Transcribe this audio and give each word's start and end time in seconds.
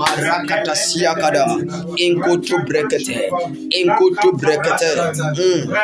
Marakata 0.00 0.74
siakada. 0.76 1.46
Inkutu 1.96 2.58
brekete. 2.66 3.30
Inkutu 3.70 4.32
brekete. 4.32 4.90
Mm. 5.36 5.74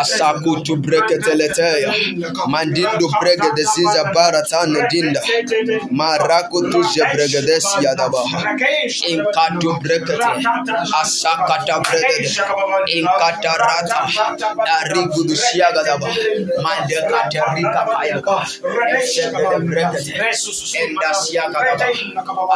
Asakutu 0.00 0.76
brekete 0.76 1.34
leteya. 1.34 1.94
mandindu 2.48 3.08
bregede 3.20 3.62
ziza 3.64 4.04
baratane 4.14 4.80
dinda. 4.90 5.20
Marakutu 5.90 6.78
jebregede 6.94 7.60
siadaba. 7.60 8.22
Inkatu 9.08 9.70
brekete. 9.82 10.18
Asakata 11.02 11.80
bregede. 11.80 12.30
Inkata 12.98 13.52
rata. 13.58 14.00
Arigudu 14.80 15.36
siagadaba. 15.36 16.08
Mande 16.62 16.96
katerika 17.10 17.82
payaka. 17.92 18.36
Eshebede 19.02 19.58
brekete. 19.68 20.12
Enda 20.74 21.14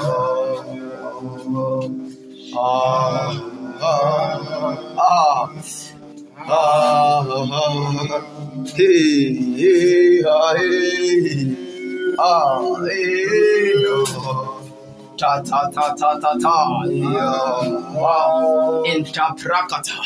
Ah, 2.55 3.35
ah, 3.83 4.97
ah. 4.97 5.51
Ah, 6.49 7.27
ah, 7.27 8.23
hey, 8.77 9.35
hey, 9.59 10.23
ah, 10.23 10.55
hey. 10.55 11.57
Ah, 12.19 12.63
hey, 12.87 13.85
oh. 13.91 14.06
Ta 15.17 15.41
ta 15.41 15.71
ta 15.71 15.95
ta 15.95 16.19
ta 16.21 16.33
ta. 16.39 16.85
Yeah. 16.85 17.71
Wow. 17.95 18.83
Interprakata. 18.85 19.97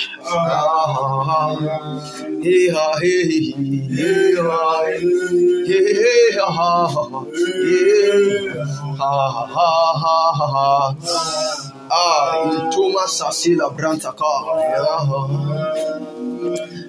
Hey, 2.43 2.71
ah, 2.71 2.95
hey, 3.01 3.51
hey, 3.91 4.35
ah, 4.39 4.85
hey, 5.67 5.95
hey, 6.01 6.39
ah, 6.41 6.87
hey. 7.35 8.49
Ha 9.01 9.15
ha 9.35 9.51
ha 9.55 10.33
ha 10.39 10.47
ha. 10.55 10.95
Ah, 11.91 12.31
il 12.47 12.69
Thomas 12.71 13.11
Sasila 13.19 13.69
Brantaka. 13.71 14.35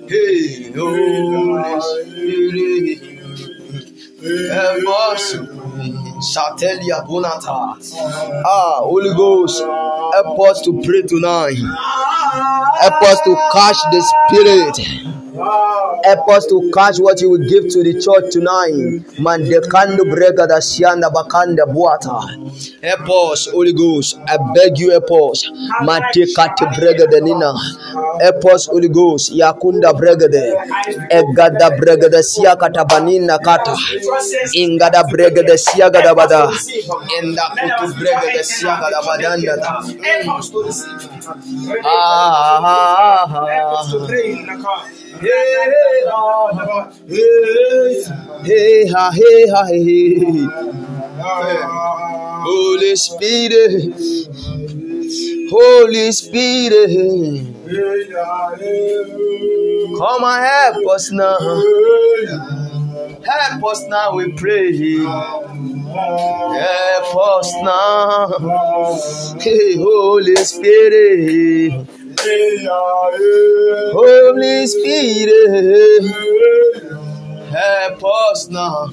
Hey, 0.08 0.72
Holy 0.76 1.82
Spirit. 1.82 3.02
Help 4.52 4.88
us. 5.10 5.61
Satelia 6.22 7.04
Bonata. 7.06 7.76
Ah, 8.46 8.80
Holy 8.82 9.14
Ghost, 9.16 9.62
help 9.62 10.40
us 10.50 10.62
to 10.62 10.82
pray 10.84 11.02
tonight. 11.04 11.58
Help 12.80 13.02
us 13.04 13.20
to 13.22 13.36
catch 13.52 13.78
the 13.92 14.02
Spirit. 14.02 15.21
Help 15.34 16.28
us 16.30 16.46
to 16.48 16.70
catch 16.74 16.98
what 17.00 17.22
you 17.22 17.30
will 17.32 17.48
give 17.48 17.70
to 17.70 17.84
the 17.84 17.94
church 17.96 18.34
tonight. 18.34 19.08
Mandekando 19.16 20.04
brega 20.12 20.46
da 20.48 20.60
sianda 20.60 21.10
bakanda 21.10 21.64
buata. 21.66 22.20
Help 22.84 23.32
us, 23.32 23.48
Holy 23.50 23.72
Ghost. 23.72 24.18
I 24.28 24.38
beg 24.54 24.78
you, 24.78 24.92
help 24.92 25.10
us. 25.32 25.48
Matekate 25.84 26.68
brega 26.76 27.10
de 27.10 27.22
nina. 27.22 27.54
Help 28.20 28.44
us, 28.54 28.66
Holy 28.66 28.90
Ghost. 28.90 29.32
Yakunda 29.32 29.94
brega 29.94 30.28
de. 30.30 30.52
Egada 31.10 31.70
brega 31.80 32.10
de 32.12 32.22
siakata 32.24 32.84
banina 32.86 33.40
kata. 33.40 33.76
Ingada 34.56 35.04
brega 35.08 35.46
de 35.48 35.56
siagada 35.58 36.14
bada. 36.14 36.52
Enda 37.22 37.44
kutu 37.56 37.94
brega 37.96 38.34
de 38.34 38.44
siagada 38.44 39.02
badanda. 39.08 39.56
Ah, 41.86 42.60
ah, 42.64 43.26
ah, 43.30 43.48
ah. 43.48 44.92
Hey, 48.44 48.88
ha, 48.88 49.12
hey, 49.14 49.48
ha, 49.50 49.66
hey. 49.68 50.48
Holy 52.44 52.96
Spirit, 52.96 53.94
Holy 55.52 56.12
Spirit, 56.12 56.90
come 60.00 60.24
and 60.24 60.44
help 60.44 60.88
us 60.90 61.12
now. 61.12 61.38
Help 63.24 63.64
us 63.66 63.86
now, 63.90 64.16
we 64.16 64.34
pray. 64.34 64.72
Help 66.58 67.16
us 67.16 67.54
now. 67.62 68.28
Hey, 69.40 69.76
Holy 69.78 70.36
Spirit. 70.38 72.01
Holy 73.94 74.68
Spirit, 74.68 76.04
help 77.50 78.04
us 78.04 78.50
now. 78.50 78.88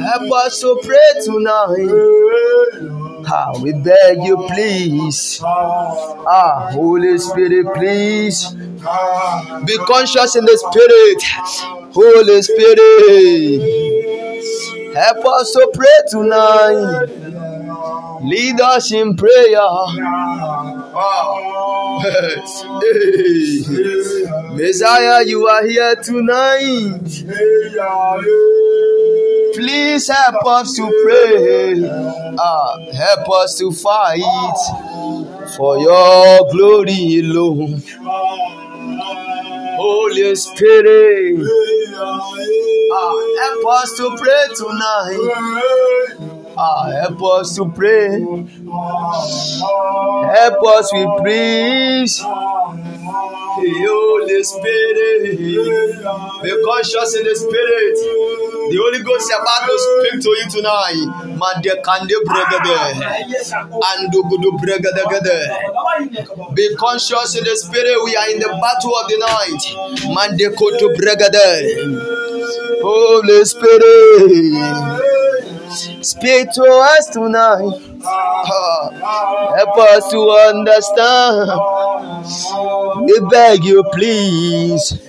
Help 0.01 0.31
us 0.45 0.61
to 0.61 0.79
pray 0.83 1.11
tonight. 1.25 2.96
We 3.61 3.73
beg 3.73 4.23
you, 4.23 4.37
please. 4.49 5.41
Ah, 5.43 6.69
Holy 6.71 7.17
Spirit, 7.17 7.67
please. 7.75 8.53
Be 9.65 9.77
conscious 9.85 10.35
in 10.35 10.45
the 10.45 10.57
Spirit. 10.57 11.23
Holy 11.93 12.41
Spirit. 12.41 13.61
Help 14.95 15.25
us 15.25 15.51
to 15.51 15.69
pray 15.73 15.99
tonight. 16.09 17.09
Lead 18.23 18.61
us 18.61 18.91
in 18.91 19.15
prayer. 19.15 19.59
Hey. 22.01 22.41
Messiah, 24.55 25.23
you 25.25 25.47
are 25.47 25.65
here 25.65 25.95
tonight. 26.03 27.23
Please 29.53 30.07
help 30.07 30.45
us 30.45 30.75
to 30.75 30.83
pray. 31.03 31.89
Ah, 32.39 32.77
help 32.93 33.29
us 33.41 33.57
to 33.57 33.71
fight 33.71 34.57
for 35.55 35.77
your 35.79 36.51
glory 36.51 37.19
alone. 37.19 37.81
Holy 39.79 40.35
Spirit, 40.35 41.47
ah, 42.91 43.13
help 43.41 43.65
us 43.81 43.95
to 43.97 44.15
pray 44.17 44.47
tonight. 44.55 45.19
Ah, 46.57 46.89
help 47.01 47.21
us 47.23 47.55
to 47.55 47.69
pray. 47.69 48.19
Help 50.37 50.63
us, 50.75 50.91
we 50.93 51.05
please. 51.21 52.17
The 53.57 53.69
Holy 53.87 54.43
Spirit, 54.43 55.37
be 56.43 56.51
conscious 56.65 57.15
in 57.15 57.23
the 57.25 57.35
Spirit. 57.35 58.26
The 58.69 58.77
Holy 58.77 58.99
Ghost 59.03 59.23
is 59.23 59.35
about 59.35 59.63
to 59.67 59.75
speak 59.79 60.19
to 60.23 60.29
you 60.29 60.47
tonight. 60.49 61.07
Mande 61.39 61.71
kande 61.83 62.15
bregade. 62.27 62.75
Andugudu. 63.89 64.49
Be 66.53 66.75
conscious 66.75 67.35
in 67.37 67.43
the 67.43 67.55
spirit. 67.55 67.97
We 68.03 68.15
are 68.15 68.29
in 68.29 68.39
the 68.39 68.47
battle 68.47 68.95
of 68.95 69.07
the 69.07 69.17
night. 69.23 69.63
Mande 70.13 70.51
koto 70.57 70.89
bregade. 70.95 72.17
Holy 72.81 73.45
Spirit. 73.45 75.07
Speak 76.03 76.51
to 76.53 76.63
us 76.63 77.07
tonight. 77.09 77.81
Help 79.57 79.77
us 79.77 80.09
to 80.11 80.19
understand. 80.49 81.51
We 83.05 83.19
beg 83.29 83.63
you, 83.63 83.83
please. 83.93 85.06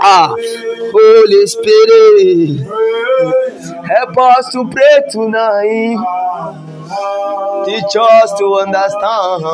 Ah, 0.00 0.34
Holy 0.34 1.46
Spirit, 1.46 2.60
help 3.86 4.16
us 4.18 4.48
to 4.52 4.68
pray 4.70 5.02
tonight. 5.10 5.98
Teach 7.66 7.96
us 8.00 8.32
to 8.38 8.46
understand. 8.64 9.44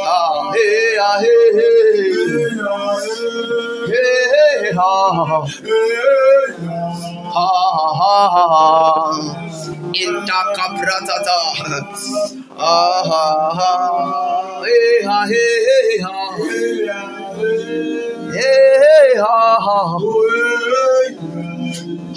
Ah, 0.00 0.52
hey, 0.54 0.96
ah, 1.00 1.18
hey, 1.20 1.50
hey. 1.58 2.00
Hey, 3.88 4.20
hey, 4.32 4.72
ah. 4.78 5.46
Ha, 7.34 7.48
ha, 8.00 8.16
ha, 8.34 8.44
ha. 8.54 8.66
Intakabratata. 9.92 11.38
Ah, 12.58 13.02
ha, 13.10 13.24
ha. 13.58 13.72
Hey, 14.64 15.04
ha, 15.04 15.26
hey, 15.26 16.00
ha. 16.02 17.21
Hey, 18.32 19.10
ha, 19.16 19.58
ha. 19.66 19.78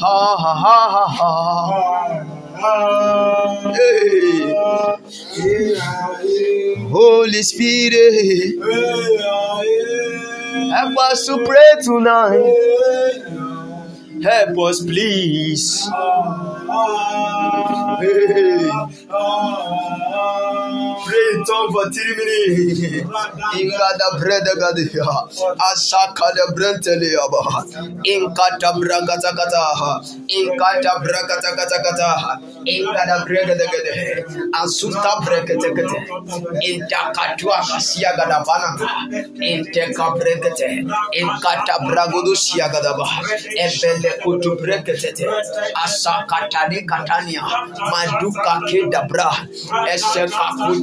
Ha, 0.01 0.17
ha, 0.43 0.53
ha, 0.63 1.05
ha. 1.17 1.31
Hey. 3.73 4.55
Holy 6.91 7.41
Spirit, 7.43 8.59
help 10.71 10.97
us 10.99 11.25
to 11.25 11.43
pray 11.45 11.73
tonight. 11.81 12.53
Help 14.23 14.59
us, 14.59 14.81
please. 14.85 15.89
Hey. 17.99 18.69
Pray 21.03 21.25
in 21.33 21.43
tongue 21.43 21.71
for 21.73 21.89
three 21.89 22.15
minutes. 22.15 22.79
Inga 23.59 23.89
da 23.99 24.07
breda 24.19 24.53
gadia. 24.61 25.03
Asaka 25.67 26.27
da 26.37 26.45
brentele 26.55 27.09
aba. 27.25 27.41
Inka 28.05 28.47
da 28.59 28.71
bragata 28.73 29.31
kata. 29.35 29.99
Inka 30.29 30.69
da 30.81 30.93
bragata 31.03 31.49
kata 31.57 31.77
kata. 31.83 32.39
Inga 32.65 33.03
da 33.09 33.25
brega 33.25 33.55
da 33.57 33.65
gade. 33.73 34.23
Asuta 34.61 35.11
brekete 35.25 35.69
kete. 35.75 35.99
Inta 36.69 37.11
katua 37.15 37.57
kasia 37.67 38.11
gada 38.15 38.43
banata. 38.47 38.87
Inte 39.41 39.93
ka 39.93 40.11
brekete. 40.15 40.85
Inka 41.19 41.51
da 41.67 41.75
bragodo 41.85 42.35
sia 42.35 42.69
gada 42.69 42.93
ba. 42.97 43.05
Ebele 43.65 44.11
kutu 44.23 44.55
brekete. 44.61 45.25
Asaka 45.83 46.47
tani 46.51 46.85
katania. 46.85 47.41
Maduka 47.91 48.61
ke 48.69 48.89
dabra. 48.91 49.29
Ese 49.93 50.27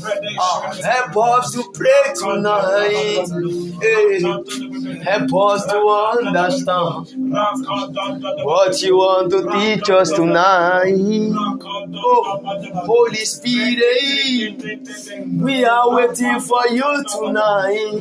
help 0.00 1.16
us 1.16 1.52
to 1.52 1.62
pray 1.74 2.12
tonight. 2.16 3.26
Help 5.02 5.34
us 5.34 5.66
to 5.66 5.78
understand 6.18 7.08
what 8.44 8.82
you 8.82 8.96
want 8.96 9.30
to 9.30 9.42
teach 9.52 9.90
us 9.90 10.10
tonight. 10.12 10.94
Oh, 12.04 12.40
Holy 12.86 13.24
Spirit, 13.24 14.62
we 15.40 15.64
are 15.64 15.94
waiting 15.94 16.40
for 16.40 16.66
you 16.70 17.04
tonight. 17.12 18.00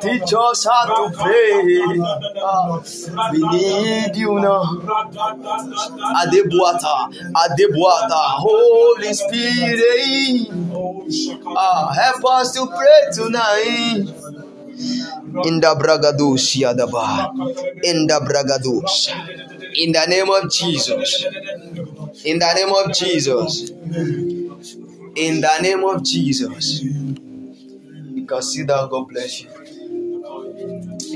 Teach 0.00 0.32
us 0.36 0.64
how 0.64 0.86
to 0.96 1.10
pray. 1.16 2.00
Uh, 2.42 2.80
we 3.32 3.38
need 3.40 4.16
you 4.16 4.38
now. 4.40 4.64
Adebuata, 6.22 7.10
Adebuata, 7.34 8.22
Holy 8.40 9.12
Spirit. 9.14 10.71
Ah, 11.56 11.92
help 11.94 12.24
us 12.24 12.52
to 12.54 12.66
pray 12.66 13.00
tonight. 13.12 14.06
In 15.44 15.60
the 15.60 15.74
bragados 15.78 16.56
yadaba. 16.58 17.30
In 17.84 18.06
the 18.06 18.18
bragados. 18.20 19.08
In 19.76 19.92
the 19.92 20.04
name 20.08 20.28
of 20.30 20.50
Jesus. 20.50 21.24
In 22.24 22.38
the 22.38 22.52
name 22.54 22.72
of 22.74 22.92
Jesus. 22.92 23.70
In 25.16 25.40
the 25.40 25.58
name 25.62 25.84
of 25.84 26.02
Jesus. 26.02 26.82
You 26.82 28.26
can 28.26 28.42
see 28.42 28.62
that 28.64 28.88
God 28.90 29.08
bless 29.08 29.42
you. 29.42 29.50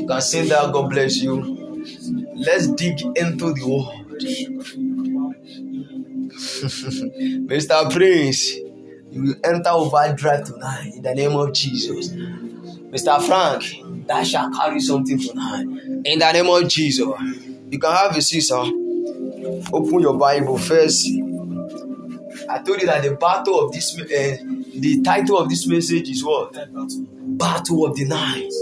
You 0.00 0.06
can 0.06 0.20
see 0.20 0.42
that 0.48 0.72
God 0.72 0.90
bless 0.90 1.16
you. 1.16 1.42
Let's 2.36 2.68
dig 2.68 3.00
into 3.16 3.52
the 3.52 3.64
word. 3.66 4.22
Mr. 7.48 7.90
Prince, 7.92 8.56
you 9.16 9.22
will 9.22 9.34
enter 9.44 9.70
overdrive 9.70 10.44
tonight 10.44 10.92
in 10.94 11.02
the 11.02 11.14
name 11.14 11.32
of 11.32 11.54
Jesus. 11.54 12.10
Mr. 12.10 13.20
Frank, 13.26 14.06
that 14.06 14.26
shall 14.26 14.50
carry 14.52 14.78
something 14.80 15.18
tonight 15.18 15.62
in 16.04 16.18
the 16.18 16.32
name 16.32 16.48
of 16.48 16.68
Jesus. 16.68 17.06
You 17.70 17.78
can 17.78 17.92
have 17.92 18.14
a 18.14 18.20
seat. 18.20 18.50
Open 19.72 20.00
your 20.00 20.18
Bible 20.18 20.58
first. 20.58 21.08
I 22.48 22.58
told 22.58 22.80
you 22.80 22.86
that 22.86 23.02
the 23.02 23.16
battle 23.18 23.60
of 23.60 23.72
this, 23.72 23.98
uh, 23.98 24.04
the 24.04 25.00
title 25.02 25.38
of 25.38 25.48
this 25.48 25.66
message 25.66 26.10
is 26.10 26.22
what? 26.22 26.52
Battle 27.38 27.86
of 27.86 27.96
the 27.96 28.04
night. 28.04 28.52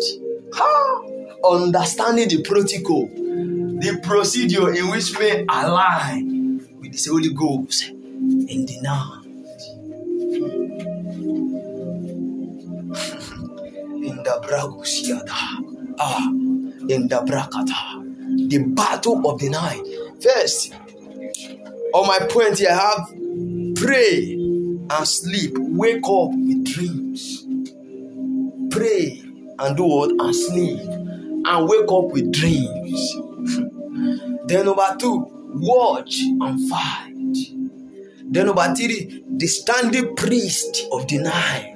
Ha! 0.54 1.02
Understanding 1.44 2.28
the 2.28 2.42
protocol, 2.42 3.08
the 3.08 4.00
procedure 4.04 4.72
in 4.72 4.88
which 4.88 5.18
men 5.18 5.46
align 5.48 6.58
with 6.80 6.92
the 6.92 7.10
Holy 7.10 7.32
Ghost 7.34 7.90
in 7.90 8.66
the 8.66 8.80
night. 8.82 9.23
The 14.24 14.40
Bragusiada. 14.42 15.94
Ah, 15.98 16.28
in 16.88 17.08
the 17.08 17.20
Brakata. 17.24 18.48
The 18.48 18.58
battle 18.58 19.30
of 19.30 19.38
the 19.40 19.50
night. 19.50 19.82
First, 20.20 20.74
on 21.92 22.06
my 22.06 22.18
point 22.28 22.60
I 22.66 22.74
have 22.74 23.08
pray 23.76 24.32
and 24.32 25.06
sleep. 25.06 25.52
Wake 25.58 26.04
up 26.04 26.30
with 26.32 26.64
dreams. 26.64 27.46
Pray 28.70 29.22
and 29.58 29.76
do 29.76 29.84
what? 29.84 30.10
And 30.10 30.34
sleep. 30.34 30.80
And 30.80 31.68
wake 31.68 31.90
up 31.90 32.10
with 32.12 32.32
dreams. 32.32 33.14
then 34.46 34.66
number 34.66 34.96
two, 34.98 35.28
watch 35.54 36.20
and 36.22 36.68
fight. 36.68 37.10
Then 38.26 38.46
number 38.46 38.74
three, 38.74 39.22
the 39.28 39.46
standing 39.46 40.16
priest 40.16 40.88
of 40.90 41.06
the 41.06 41.18
night. 41.18 41.70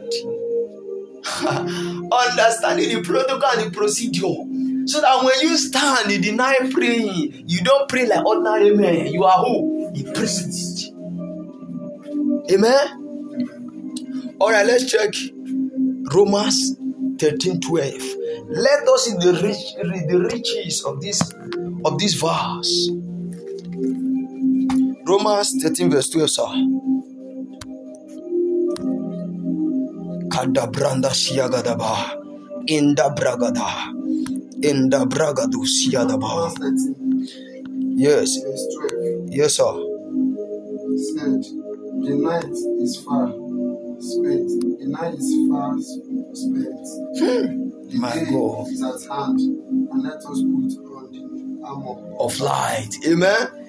Understanding 2.10 2.94
the 2.94 3.02
protocol 3.02 3.50
and 3.56 3.66
the 3.66 3.76
procedure. 3.76 4.34
So 4.86 5.00
that 5.00 5.22
when 5.22 5.40
you 5.40 5.56
stand 5.58 6.10
in 6.10 6.22
the 6.22 6.32
night 6.32 6.70
praying, 6.72 7.44
you 7.46 7.60
don't 7.62 7.88
pray 7.88 8.06
like 8.06 8.24
ordinary 8.24 8.74
men. 8.74 9.08
You 9.08 9.24
are 9.24 9.44
who? 9.44 9.92
A 9.94 10.12
priest. 10.14 10.92
Amen. 12.50 14.36
All 14.40 14.50
right, 14.50 14.64
let's 14.64 14.90
check 14.90 15.12
Romans 16.14 16.76
13 17.18 17.60
12. 17.60 17.92
Let 18.50 18.88
us 18.88 19.08
in 19.10 19.18
the 19.18 19.32
rich 19.42 19.74
the 20.08 20.28
riches 20.32 20.84
of 20.84 21.00
this 21.00 21.20
of 21.84 21.98
this 21.98 22.14
verse. 22.14 22.90
Romans 25.08 25.62
13, 25.62 25.90
verse 25.90 26.10
12, 26.10 26.30
sir. 26.30 26.77
Kadabranda 30.38 31.10
siagadaba. 31.10 32.14
Inda 32.68 33.10
bragada. 33.10 33.90
Inda 34.62 35.04
bragadu 35.06 35.66
siadaba. 35.66 36.54
Yes. 37.96 38.38
Yes, 39.28 39.56
sir. 39.56 39.74
Said, 41.10 41.42
the 42.06 42.14
night 42.22 42.54
is 42.82 43.02
far 43.04 43.28
spent. 43.98 44.48
The 44.80 44.86
night 44.88 45.14
is 45.14 45.30
far 45.50 45.74
spent. 46.34 46.86
My 47.94 48.16
God. 48.30 48.68
is 48.70 48.82
at 48.82 49.10
hand, 49.10 49.40
and 49.40 50.02
let 50.04 50.16
us 50.18 50.24
put 50.24 50.36
on 50.38 51.10
the 51.12 51.66
armor. 51.66 52.16
of 52.20 52.38
light. 52.40 52.90
Amen. 53.08 53.67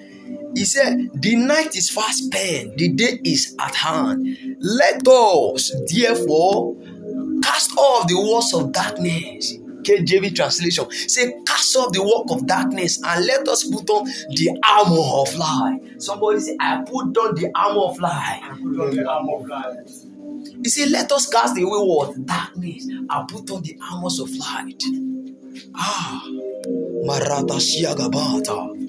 He 0.54 0.64
said, 0.64 1.10
The 1.14 1.36
night 1.36 1.76
is 1.76 1.90
fast 1.90 2.24
spent, 2.24 2.76
the 2.76 2.88
day 2.88 3.20
is 3.24 3.54
at 3.58 3.74
hand. 3.74 4.36
Let 4.60 5.06
us, 5.06 5.72
therefore, 5.94 6.76
cast 7.42 7.76
off 7.76 8.08
the 8.08 8.20
works 8.32 8.52
of 8.54 8.72
darkness. 8.72 9.54
KJV 9.82 10.34
translation 10.34 10.90
say, 10.90 11.32
Cast 11.46 11.76
off 11.76 11.92
the 11.92 12.02
work 12.02 12.30
of 12.30 12.46
darkness 12.46 13.00
and 13.02 13.24
let 13.26 13.48
us 13.48 13.64
put 13.64 13.88
on 13.90 14.04
the 14.06 14.50
armor 14.64 15.22
of 15.22 15.34
light. 15.36 16.02
Somebody 16.02 16.40
say, 16.40 16.56
I 16.60 16.82
put 16.86 17.16
on 17.16 17.34
the 17.34 17.50
armor 17.54 17.82
of 17.82 17.98
light. 17.98 18.42
Put 18.62 18.80
on 18.80 18.96
the 18.96 19.08
armor 19.08 19.36
of 19.36 19.46
light. 19.48 19.90
He 20.62 20.68
said, 20.68 20.90
Let 20.90 21.10
us 21.12 21.28
cast 21.28 21.56
away 21.56 21.78
what? 21.78 22.26
Darkness 22.26 22.86
and 22.86 23.28
put 23.28 23.50
on 23.50 23.62
the 23.62 23.78
armors 23.90 24.18
of 24.20 24.30
light. 24.36 24.82
Ah, 25.74 26.22
Marata 27.06 27.58
Shiagabata. 27.58 28.79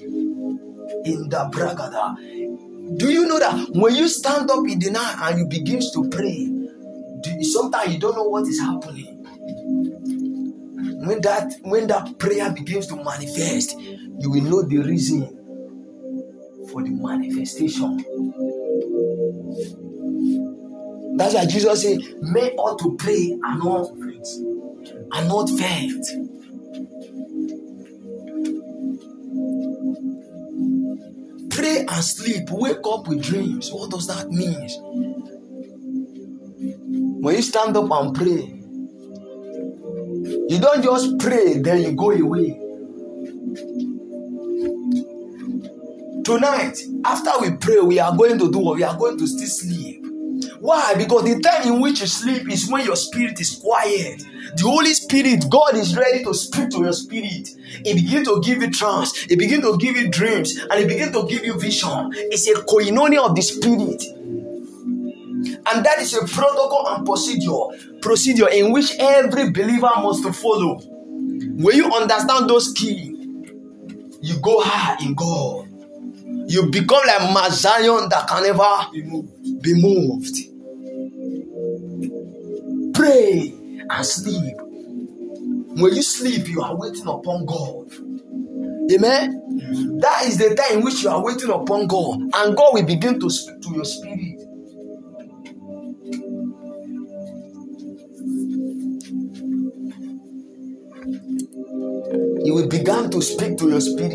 In 1.04 1.28
the 1.28 1.50
Bragada. 1.52 2.16
Do 2.98 3.10
you 3.10 3.26
know 3.26 3.38
that 3.38 3.70
when 3.70 3.94
you 3.94 4.08
stand 4.08 4.50
up 4.50 4.66
in 4.68 4.78
the 4.78 4.90
night 4.90 5.16
and 5.22 5.38
you 5.38 5.46
begin 5.46 5.80
to 5.80 6.08
pray, 6.10 6.48
sometimes 7.42 7.94
you 7.94 8.00
don't 8.00 8.16
know 8.16 8.24
what 8.24 8.46
is 8.46 8.60
happening. 8.60 9.18
When 11.04 11.20
that 11.22 11.54
when 11.62 11.86
that 11.88 12.18
prayer 12.18 12.50
begins 12.52 12.86
to 12.88 12.96
manifest, 12.96 13.78
you 13.78 14.30
will 14.30 14.42
know 14.42 14.62
the 14.62 14.78
reason 14.78 15.22
for 16.70 16.82
the 16.82 16.90
manifestation. 16.90 18.04
That's 21.16 21.34
why 21.34 21.46
Jesus 21.46 21.82
said, 21.82 21.98
Men 22.20 22.52
ought 22.52 22.78
to 22.80 22.96
pray 22.96 23.38
and 23.42 23.58
not 23.62 23.88
faint. 23.98 24.26
And 25.12 25.28
not 25.28 25.50
faint. 25.50 26.06
Pray 31.62 31.86
and 31.88 32.04
sleep. 32.04 32.50
Wake 32.50 32.84
up 32.84 33.06
with 33.06 33.22
dreams. 33.22 33.70
What 33.70 33.92
does 33.92 34.08
that 34.08 34.28
mean? 34.30 34.68
When 37.22 37.36
you 37.36 37.42
stand 37.42 37.76
up 37.76 37.88
and 37.88 38.12
pray, 38.12 38.62
you 40.48 40.58
don't 40.58 40.82
just 40.82 41.20
pray, 41.20 41.58
then 41.58 41.82
you 41.82 41.92
go 41.92 42.10
away. 42.10 42.58
Tonight, 46.24 46.78
after 47.04 47.30
we 47.40 47.52
pray, 47.58 47.78
we 47.78 48.00
are 48.00 48.16
going 48.16 48.40
to 48.40 48.50
do 48.50 48.58
what? 48.58 48.74
We 48.78 48.82
are 48.82 48.98
going 48.98 49.16
to 49.18 49.26
still 49.28 49.46
sleep. 49.46 49.81
Why? 50.62 50.94
Because 50.94 51.24
the 51.24 51.40
time 51.40 51.66
in 51.66 51.80
which 51.80 52.00
you 52.00 52.06
sleep 52.06 52.48
is 52.48 52.70
when 52.70 52.84
your 52.86 52.94
spirit 52.94 53.40
is 53.40 53.56
quiet. 53.56 54.22
The 54.54 54.62
Holy 54.62 54.94
Spirit, 54.94 55.50
God 55.50 55.74
is 55.74 55.96
ready 55.96 56.22
to 56.22 56.32
speak 56.32 56.70
to 56.70 56.78
your 56.82 56.92
spirit. 56.92 57.48
He 57.84 57.94
begin 57.94 58.24
to 58.26 58.40
give 58.40 58.62
you 58.62 58.70
trance. 58.70 59.16
He 59.24 59.34
begin 59.34 59.60
to 59.62 59.76
give 59.76 59.96
you 59.96 60.08
dreams. 60.08 60.56
And 60.70 60.78
he 60.78 60.86
begin 60.86 61.12
to 61.14 61.26
give 61.26 61.44
you 61.44 61.58
vision. 61.58 62.12
It's 62.14 62.46
a 62.46 62.54
koinonia 62.62 63.28
of 63.28 63.34
the 63.34 63.42
spirit. 63.42 64.04
And 65.66 65.84
that 65.84 65.98
is 65.98 66.14
a 66.14 66.24
protocol 66.28 66.86
and 66.94 67.04
procedure, 67.04 67.98
procedure 68.00 68.48
in 68.48 68.70
which 68.70 68.94
every 69.00 69.50
believer 69.50 69.90
must 69.96 70.24
follow. 70.40 70.78
When 70.78 71.76
you 71.76 71.90
understand 71.92 72.48
those 72.48 72.72
keys, 72.72 73.18
you 74.20 74.38
go 74.40 74.60
high 74.62 75.04
in 75.04 75.14
God. 75.14 75.68
You 76.46 76.70
become 76.70 77.02
like 77.04 77.50
Zion 77.50 78.08
that 78.10 78.28
can 78.28 78.44
never 78.44 79.60
Be 79.60 79.74
moved. 79.74 80.51
Pray 83.02 83.52
and 83.90 84.06
sleep. 84.06 84.54
When 85.60 85.92
you 85.92 86.02
sleep, 86.02 86.46
you 86.46 86.62
are 86.62 86.76
waiting 86.78 87.08
upon 87.08 87.46
God. 87.46 87.92
Amen. 88.92 89.98
That 90.00 90.22
is 90.26 90.38
the 90.38 90.54
time 90.54 90.78
in 90.78 90.84
which 90.84 91.02
you 91.02 91.10
are 91.10 91.24
waiting 91.24 91.50
upon 91.50 91.88
God, 91.88 92.20
and 92.20 92.56
God 92.56 92.74
will 92.74 92.84
begin 92.84 93.18
to 93.18 93.28
speak 93.28 93.60
to 93.62 93.70
your 93.74 93.84
spirit. 93.84 94.40
He 102.44 102.52
will 102.52 102.68
begin 102.68 103.10
to 103.10 103.20
speak 103.22 103.58
to 103.58 103.68
your 103.68 103.80
spirit 103.80 104.12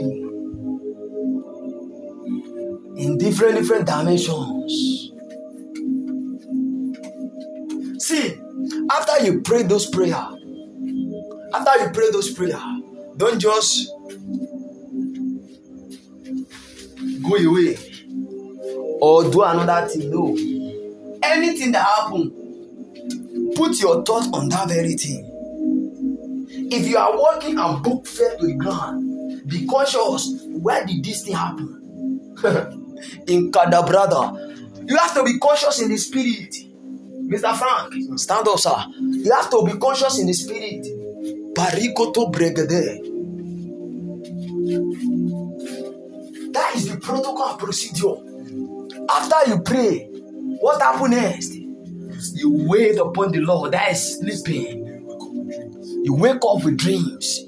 in 2.98 3.18
different 3.18 3.56
different 3.56 3.88
dimensions. 3.88 4.97
After 8.92 9.26
you 9.26 9.42
pray 9.42 9.64
those 9.64 9.90
prayer, 9.90 10.16
after 11.54 11.84
you 11.84 11.90
pray 11.94 12.12
those 12.12 12.32
prayer, 12.32 12.60
don't 13.18 13.40
just 13.40 13.90
go 17.24 17.36
away 17.36 17.78
or 19.02 19.30
do 19.30 19.44
another 19.44 19.88
thing. 19.88 20.10
No, 20.12 20.36
anything 21.24 21.72
that 21.72 21.86
happen, 21.86 23.54
put 23.56 23.80
your 23.80 24.04
thought 24.04 24.34
on 24.34 24.50
that 24.50 24.68
very 24.70 24.94
thing. 24.96 25.34
If 26.70 26.88
you 26.88 26.98
are 26.98 27.16
walking 27.18 27.58
and 27.58 27.84
book 27.84 28.06
fell 28.06 28.38
to 28.38 28.46
the 28.48 28.54
ground, 28.56 29.48
be 29.48 29.66
conscious. 29.68 30.34
Where 30.48 30.86
did 30.86 31.04
this 31.04 31.24
thing 31.24 31.36
happen? 31.36 31.78
in 33.28 33.52
Kadabrada. 33.52 34.90
You 34.90 34.98
have 34.98 35.14
to 35.16 35.24
be 35.24 35.38
conscious 35.40 35.82
in 35.82 35.90
the 35.90 35.98
spirit. 35.98 36.56
Mr. 37.28 37.56
Frank, 37.58 38.20
stand 38.20 38.48
up, 38.48 38.58
sir. 38.60 38.76
You 39.00 39.32
have 39.32 39.50
to 39.50 39.64
be 39.66 39.78
conscious 39.78 40.20
in 40.20 40.28
the 40.28 40.34
spirit. 40.34 40.86
Parikoto 41.54 42.32
bregede. 42.32 43.04
That 46.54 46.76
is 46.76 46.88
the 46.90 46.98
protocol 47.02 47.58
procedure. 47.58 48.16
After 49.10 49.50
you 49.50 49.62
pray, 49.62 50.06
what 50.62 50.82
happens 50.82 51.10
next? 51.16 51.54
You 52.36 52.66
wait 52.68 52.98
upon 52.98 53.32
the 53.32 53.40
Lord. 53.40 53.74
That 53.74 53.92
is 53.92 54.20
sleeping. 54.20 54.86
You 56.04 56.14
wake 56.16 56.38
up 56.48 56.64
with 56.64 56.78
dreams. 56.78 57.40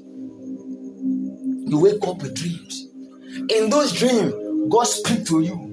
You 1.70 1.80
wake 1.80 2.06
up 2.06 2.22
with 2.22 2.34
dreams. 2.34 2.86
In 3.50 3.70
those 3.70 3.92
dreams, 3.92 4.34
God 4.68 4.84
speak 4.84 5.24
to 5.26 5.40
you. 5.40 5.69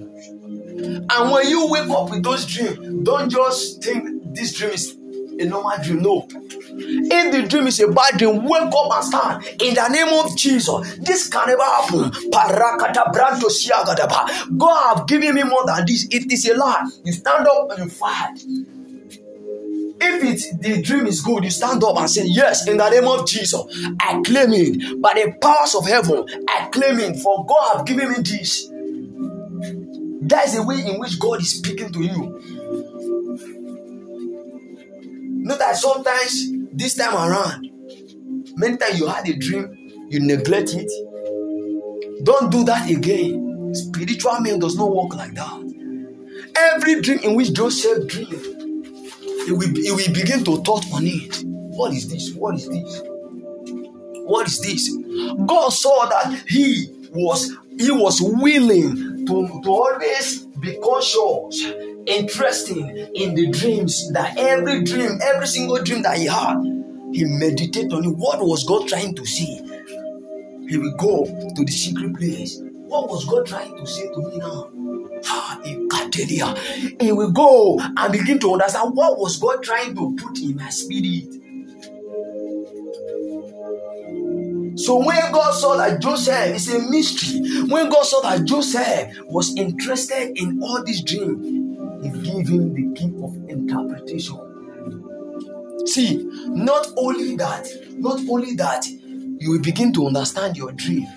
And 0.87 1.31
when 1.31 1.47
you 1.47 1.67
wake 1.69 1.89
up 1.89 2.09
with 2.11 2.23
those 2.23 2.45
dreams, 2.45 3.03
don't 3.03 3.29
just 3.29 3.83
think 3.83 4.33
this 4.35 4.53
dream 4.53 4.71
is 4.71 4.95
a 5.39 5.45
normal 5.45 5.71
dream. 5.83 6.01
No. 6.01 6.27
If 6.29 7.31
the 7.31 7.47
dream 7.47 7.67
is 7.67 7.79
a 7.79 7.87
bad 7.91 8.17
dream, 8.17 8.43
wake 8.43 8.61
up 8.61 8.91
and 8.91 9.03
stand 9.03 9.61
in 9.61 9.75
the 9.75 9.87
name 9.89 10.13
of 10.25 10.35
Jesus. 10.37 10.97
This 10.97 11.27
can 11.27 11.47
never 11.47 11.63
happen. 11.63 12.11
Parakata 12.31 13.11
branto 13.11 13.49
siagadaba. 13.49 14.57
God 14.57 14.97
have 14.97 15.07
given 15.07 15.35
me 15.35 15.43
more 15.43 15.65
than 15.65 15.85
this. 15.85 16.07
It 16.11 16.31
is 16.31 16.47
a 16.49 16.55
lie. 16.55 16.85
You 17.03 17.11
stand 17.13 17.47
up 17.47 17.71
and 17.71 17.83
you 17.85 17.89
fight. 17.89 18.43
If 19.99 20.23
it 20.23 20.61
the 20.61 20.81
dream 20.81 21.07
is 21.07 21.21
good, 21.21 21.43
you 21.43 21.49
stand 21.49 21.83
up 21.83 21.97
and 21.97 22.09
say, 22.09 22.25
Yes, 22.25 22.67
in 22.67 22.77
the 22.77 22.89
name 22.89 23.05
of 23.07 23.27
Jesus, 23.27 23.61
I 23.99 24.21
claim 24.23 24.53
it. 24.53 25.01
By 25.01 25.13
the 25.15 25.33
powers 25.41 25.75
of 25.75 25.85
heaven, 25.87 26.23
I 26.47 26.69
claim 26.71 26.99
it. 26.99 27.17
For 27.19 27.45
God 27.45 27.77
have 27.77 27.85
given 27.85 28.09
me 28.09 28.15
this. 28.19 28.69
That 30.27 30.47
is 30.47 30.55
the 30.55 30.63
way 30.63 30.85
in 30.85 30.99
which 30.99 31.19
God 31.19 31.39
is 31.41 31.57
speaking 31.57 31.91
to 31.93 32.01
you. 32.01 32.41
Know 35.43 35.57
that 35.57 35.77
sometimes 35.77 36.51
this 36.73 36.95
time 36.95 37.15
around, 37.15 37.69
many 38.57 38.75
times 38.75 38.99
you 38.99 39.07
had 39.07 39.27
a 39.27 39.35
dream, 39.35 40.07
you 40.09 40.19
neglect 40.19 40.71
it. 40.73 40.91
Don't 42.23 42.51
do 42.51 42.65
that 42.65 42.89
again. 42.89 43.73
Spiritual 43.73 44.41
man 44.41 44.59
does 44.59 44.75
not 44.75 44.93
work 44.93 45.15
like 45.15 45.33
that. 45.35 45.67
Every 46.57 47.01
dream 47.01 47.19
in 47.19 47.35
which 47.35 47.53
Joseph 47.53 48.07
dreamed, 48.07 48.33
he 49.45 49.51
will, 49.53 49.73
he 49.75 49.91
will 49.91 50.13
begin 50.13 50.43
to 50.43 50.61
thought 50.63 50.85
on 50.91 51.05
it. 51.05 51.41
What 51.45 51.93
is 51.93 52.09
this? 52.09 52.33
What 52.33 52.55
is 52.55 52.67
this? 52.67 53.01
What 54.25 54.47
is 54.47 54.59
this? 54.59 54.89
God 55.45 55.69
saw 55.69 56.07
that 56.07 56.43
he 56.47 56.87
was 57.11 57.55
he 57.77 57.91
was 57.91 58.19
willing 58.21 59.06
to, 59.27 59.61
to 59.63 59.69
always 59.69 60.45
be 60.59 60.77
conscious, 60.83 61.63
interesting 62.05 62.89
in 63.15 63.35
the 63.35 63.51
dreams 63.51 64.11
that 64.13 64.37
every 64.37 64.83
dream, 64.83 65.19
every 65.21 65.47
single 65.47 65.83
dream 65.83 66.01
that 66.03 66.17
he 66.17 66.25
had, 66.25 66.57
he 67.13 67.23
meditated 67.25 67.93
on 67.93 68.05
it. 68.05 68.15
What 68.15 68.39
was 68.39 68.63
God 68.63 68.87
trying 68.87 69.15
to 69.15 69.25
see? 69.25 69.61
He 70.69 70.77
will 70.77 70.95
go 70.97 71.25
to 71.25 71.63
the 71.63 71.71
secret 71.71 72.15
place. 72.17 72.59
What 72.61 73.09
was 73.09 73.25
God 73.25 73.45
trying 73.45 73.75
to 73.77 73.85
say 73.85 74.07
to 74.07 74.19
me 74.19 74.37
now? 74.37 74.69
Ah. 75.25 75.59
He 76.99 77.11
will 77.11 77.31
go 77.31 77.79
and 77.79 78.11
begin 78.11 78.39
to 78.39 78.53
understand 78.53 78.95
what 78.95 79.19
was 79.19 79.37
God 79.37 79.63
trying 79.63 79.95
to 79.95 80.15
put 80.15 80.39
in 80.39 80.55
my 80.55 80.69
spirit. 80.69 81.36
So 84.77 84.97
when 85.03 85.31
God 85.31 85.51
saw 85.51 85.77
that 85.77 86.01
Joseph 86.01 86.55
is 86.55 86.73
a 86.73 86.79
mystery, 86.89 87.67
when 87.67 87.89
God 87.89 88.03
saw 88.03 88.21
that 88.21 88.45
Joseph 88.45 89.17
was 89.25 89.55
interested 89.55 90.37
in 90.37 90.61
all 90.61 90.83
these 90.83 91.01
dreams, 91.01 91.45
He 92.03 92.09
gave 92.11 92.47
him 92.47 92.73
the 92.73 92.83
gift 92.93 93.15
of 93.23 93.35
interpretation. 93.49 94.39
See, 95.87 96.23
not 96.47 96.87
only 96.97 97.35
that, 97.37 97.67
not 97.97 98.19
only 98.29 98.55
that, 98.55 98.85
you 98.87 99.51
will 99.51 99.61
begin 99.61 99.93
to 99.93 100.07
understand 100.07 100.57
your 100.57 100.71
dream. 100.73 101.07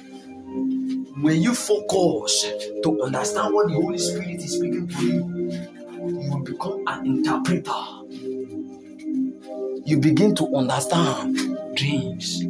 when 1.23 1.43
you 1.43 1.55
focus 1.55 2.47
to 2.83 3.03
understand 3.03 3.53
what 3.55 3.69
the 3.69 3.75
Holy 3.75 3.99
Spirit 3.99 4.43
is 4.43 4.55
speaking 4.55 4.89
to 4.89 5.07
you, 5.07 5.51
you 6.23 6.31
will 6.31 6.43
become 6.43 6.83
an 6.87 7.07
interpreter. 7.07 7.73
You 9.85 9.99
begin 9.99 10.35
to 10.37 10.57
understand 10.57 11.37
dreams. 11.77 12.43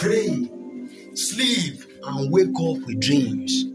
Pray, 0.00 0.48
sleep, 1.14 1.84
and 2.04 2.32
wake 2.32 2.48
up 2.48 2.86
with 2.86 3.00
dreams. 3.00 3.66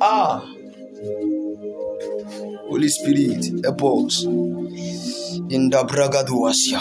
Ah, 0.00 0.40
Holy 2.68 2.88
Spirit, 2.88 3.44
help 3.64 3.84
us 3.84 4.24
in 4.24 5.68
the 5.68 5.84
Bragaduasia. 5.86 6.80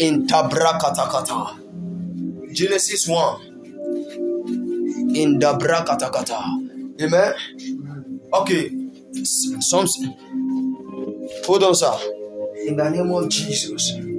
In 0.00 0.26
Tabrakatakata. 0.26 1.56
Genesis 2.52 3.08
1. 3.08 3.56
In 5.14 5.38
the 5.38 5.54
Brakatakata. 5.58 6.42
Amen. 7.00 7.34
Okay. 8.34 8.70
Some 9.24 9.86
hold 11.46 11.64
on, 11.64 11.74
sir. 11.74 11.98
In 12.66 12.76
the 12.76 12.90
name 12.90 13.10
of 13.12 13.28
Jesus. 13.30 14.09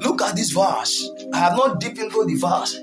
Look 0.00 0.22
at 0.22 0.36
this 0.36 0.50
verse. 0.50 1.08
I 1.32 1.38
have 1.38 1.56
not 1.56 1.80
deep 1.80 1.98
into 1.98 2.24
the 2.26 2.34
verse. 2.36 2.78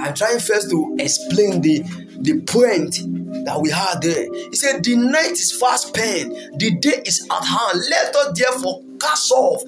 I'm 0.00 0.14
trying 0.14 0.38
first 0.40 0.70
to 0.70 0.96
explain 0.98 1.60
the, 1.60 1.80
the 2.20 2.40
point 2.42 2.96
that 3.44 3.58
we 3.60 3.70
had 3.70 4.02
there. 4.02 4.26
He 4.32 4.56
said, 4.56 4.82
The 4.84 4.96
night 4.96 5.32
is 5.32 5.52
fast 5.52 5.88
spent, 5.88 6.32
the 6.58 6.76
day 6.80 7.02
is 7.04 7.26
at 7.30 7.44
hand. 7.44 7.80
Let 7.90 8.16
us 8.16 8.38
therefore 8.38 8.82
cast 9.00 9.30
off 9.32 9.62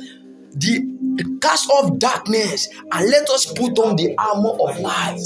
the 0.52 1.38
cast 1.42 1.68
off 1.70 1.98
darkness 1.98 2.68
and 2.90 3.10
let 3.10 3.28
us 3.30 3.46
put 3.52 3.78
on 3.78 3.96
the 3.96 4.14
armor 4.18 4.50
of 4.50 4.80
light. 4.80 5.20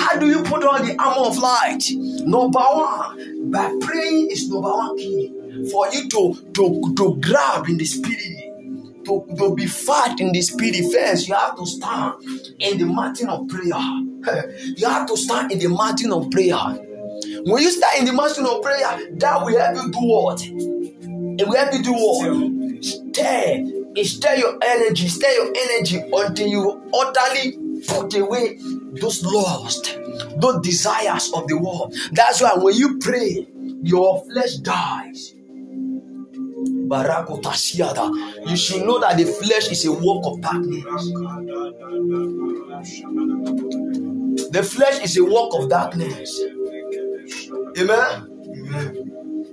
How 0.00 0.18
do 0.18 0.28
you 0.28 0.42
put 0.42 0.64
on 0.64 0.86
the 0.86 0.96
armor 0.98 1.26
of 1.28 1.38
light? 1.38 1.84
Number 2.26 2.60
one, 2.60 3.50
by 3.50 3.74
praying 3.80 4.28
is 4.30 4.48
number 4.48 4.70
one 4.70 4.96
key 4.98 5.32
for 5.72 5.88
you 5.92 6.08
to, 6.08 6.34
to, 6.54 6.94
to 6.96 7.18
grab 7.20 7.68
in 7.68 7.78
the 7.78 7.84
spirit 7.84 8.37
to, 9.08 9.26
to 9.36 9.54
be 9.54 9.66
fat 9.66 10.20
in 10.20 10.32
the 10.32 10.42
spirit, 10.42 10.92
first 10.92 11.28
you 11.28 11.34
have 11.34 11.56
to 11.56 11.66
stand 11.66 12.14
in 12.60 12.78
the 12.78 12.86
mountain 12.86 13.28
of 13.28 13.48
prayer. 13.48 13.64
you 14.76 14.86
have 14.86 15.06
to 15.08 15.16
stand 15.16 15.52
in 15.52 15.58
the 15.58 15.68
mountain 15.68 16.12
of 16.12 16.30
prayer. 16.30 16.56
When 17.44 17.62
you 17.62 17.70
stand 17.70 18.00
in 18.00 18.04
the 18.06 18.12
mountain 18.12 18.46
of 18.46 18.62
prayer, 18.62 19.16
that 19.16 19.44
will 19.44 19.58
help 19.58 19.76
you 19.76 19.92
do 19.92 19.98
what? 20.00 20.42
It 20.42 21.48
will 21.48 21.56
help 21.56 21.74
you 21.74 21.82
do 21.82 21.92
what? 21.92 22.84
Stay. 22.84 23.74
Stir 24.04 24.34
your 24.36 24.58
energy, 24.62 25.08
stir 25.08 25.30
your 25.30 25.52
energy 25.56 26.00
until 26.12 26.46
you 26.46 26.90
utterly 26.94 27.58
put 27.88 28.14
away 28.14 28.58
those 29.00 29.24
lust, 29.24 29.98
those 30.36 30.60
desires 30.62 31.32
of 31.34 31.48
the 31.48 31.58
world. 31.58 31.94
That's 32.12 32.40
why 32.40 32.52
when 32.54 32.74
you 32.76 32.98
pray, 32.98 33.48
your 33.82 34.24
flesh 34.24 34.54
dies. 34.56 35.34
You 36.90 38.56
should 38.56 38.86
know 38.86 38.98
that 39.00 39.16
the 39.16 39.24
flesh 39.26 39.70
is 39.70 39.84
a 39.84 39.92
work 39.92 40.24
of 40.24 40.40
darkness. 40.40 40.84
The 44.50 44.62
flesh 44.62 45.02
is 45.04 45.16
a 45.18 45.24
work 45.24 45.50
of 45.54 45.68
darkness. 45.68 46.40
Amen. 47.78 48.28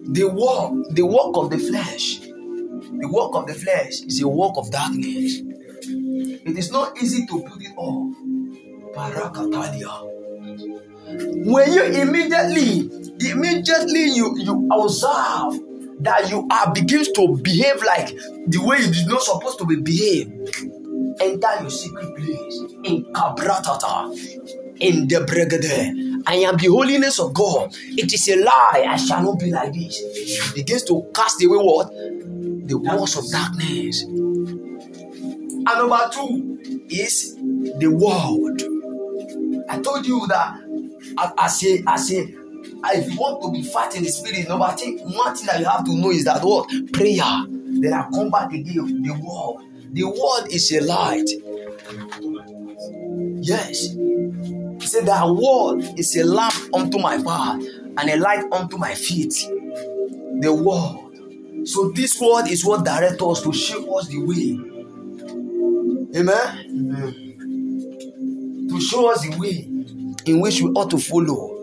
The 0.07 0.23
work, 0.25 0.71
the 0.91 1.03
work 1.03 1.35
of 1.35 1.49
the 1.49 1.57
flesh, 1.57 2.19
the 2.19 3.09
work 3.11 3.35
of 3.35 3.47
the 3.47 3.53
flesh 3.53 4.01
is 4.07 4.21
a 4.21 4.27
work 4.27 4.53
of 4.57 4.71
darkness. 4.71 5.41
It 5.81 6.57
is 6.57 6.71
not 6.71 7.01
easy 7.01 7.25
to 7.25 7.41
put 7.41 7.61
it 7.61 7.73
off. 7.75 8.15
Parakatalia. 8.95 10.11
When 11.45 11.73
you 11.73 11.83
immediately, 11.83 12.89
immediately 13.19 14.05
you 14.15 14.37
you 14.39 14.69
observe 14.71 15.59
that 15.99 16.29
you 16.29 16.47
are 16.51 16.73
begins 16.73 17.11
to 17.11 17.37
behave 17.41 17.81
like 17.83 18.09
the 18.47 18.59
way 18.63 18.77
you 18.79 18.91
did 18.91 19.07
not 19.07 19.21
supposed 19.21 19.57
to 19.59 19.65
be 19.65 19.75
behave. 19.77 20.31
Enter 21.19 21.61
your 21.61 21.69
secret 21.69 22.15
place 22.15 22.59
in 22.83 23.05
Kabratata, 23.13 24.11
in 24.79 25.07
the 25.07 25.23
Brigade. 25.25 26.23
I 26.27 26.35
am 26.35 26.57
the 26.57 26.67
holiness 26.67 27.19
of 27.19 27.33
God. 27.33 27.73
It 27.73 28.11
is 28.13 28.27
a 28.29 28.35
lie. 28.43 28.85
I 28.89 28.97
shall 28.97 29.23
not 29.23 29.39
be 29.39 29.51
like 29.51 29.73
this. 29.73 30.51
Begins 30.53 30.83
to 30.85 31.09
cast 31.13 31.43
away 31.43 31.57
what? 31.57 31.89
The 31.91 32.75
walls 32.77 33.15
of 33.17 33.31
darkness. 33.31 34.03
And 34.03 35.65
number 35.65 36.09
two 36.11 36.59
is 36.89 37.35
the 37.35 37.87
world. 37.87 38.61
I 39.69 39.79
told 39.79 40.05
you 40.05 40.27
that 40.27 40.59
as 41.37 41.63
a 41.63 41.83
as 41.87 42.11
a 42.13 42.44
Ah, 42.85 42.91
if 42.93 43.11
you 43.11 43.19
want 43.19 43.41
to 43.41 43.51
be 43.51 43.63
fat 43.63 43.95
in 43.95 44.03
the 44.03 44.09
spirit, 44.09 44.47
number 44.47 44.71
thing, 44.73 44.99
one 44.99 45.35
thing 45.35 45.47
that 45.47 45.59
you 45.59 45.65
have 45.65 45.83
to 45.85 45.95
know 45.95 46.11
is 46.11 46.23
that 46.25 46.43
what 46.43 46.69
prayer. 46.93 47.17
Then 47.17 47.93
I 47.93 48.07
come 48.11 48.29
back 48.29 48.53
again. 48.53 49.01
The 49.01 49.11
word, 49.11 49.65
the 49.91 50.03
word 50.03 50.51
is 50.51 50.71
a 50.71 50.81
light. 50.81 51.27
Yes, 53.41 53.87
he 53.89 54.85
said 54.87 55.07
that 55.07 55.27
word 55.27 55.97
is 55.99 56.15
a 56.15 56.23
lamp 56.25 56.53
unto 56.75 56.99
my 56.99 57.17
path 57.23 57.59
and 57.97 58.09
a 58.09 58.17
light 58.17 58.45
unto 58.51 58.77
my 58.77 58.93
feet. 58.93 59.33
The 60.41 60.53
word. 60.53 61.67
So 61.67 61.89
this 61.89 62.21
word 62.21 62.47
is 62.49 62.63
what 62.63 62.85
directs 62.85 63.21
us 63.23 63.41
to 63.41 63.51
show 63.51 63.97
us 63.97 64.07
the 64.09 64.19
way. 64.19 64.59
Amen. 66.19 66.65
Amen. 66.69 67.15
To 68.69 68.79
show 68.79 69.11
us 69.11 69.27
the 69.27 69.35
way 69.39 69.67
in 70.31 70.39
which 70.39 70.61
we 70.61 70.69
ought 70.69 70.91
to 70.91 70.99
follow. 70.99 71.54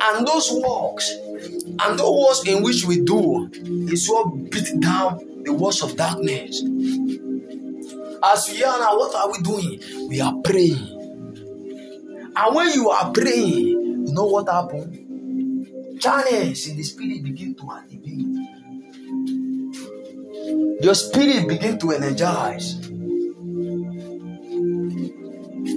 And 0.00 0.26
those 0.26 0.50
works, 0.52 1.10
and 1.10 1.98
those 1.98 2.18
works 2.18 2.42
in 2.46 2.62
which 2.62 2.84
we 2.84 3.00
do, 3.00 3.48
is 3.90 4.08
what 4.08 4.50
beat 4.50 4.80
down 4.80 5.42
the 5.44 5.52
walls 5.52 5.82
of 5.82 5.96
darkness. 5.96 6.62
As 8.22 8.48
we 8.50 8.64
are 8.64 8.78
now, 8.78 8.96
what 8.96 9.14
are 9.14 9.30
we 9.30 9.38
doing? 9.42 10.08
We 10.08 10.20
are 10.20 10.34
praying. 10.42 10.96
And 12.36 12.54
when 12.54 12.70
you 12.72 12.90
are 12.90 13.12
praying, 13.12 13.68
you 13.68 14.12
know 14.12 14.26
what 14.26 14.48
happened? 14.48 15.02
Channels 16.00 16.66
in 16.66 16.76
the 16.76 16.82
spirit 16.82 17.22
begin 17.22 17.54
to 17.54 17.72
activate. 17.72 18.26
Your 20.82 20.94
spirit 20.94 21.48
begin 21.48 21.78
to 21.78 21.92
energize. 21.92 22.78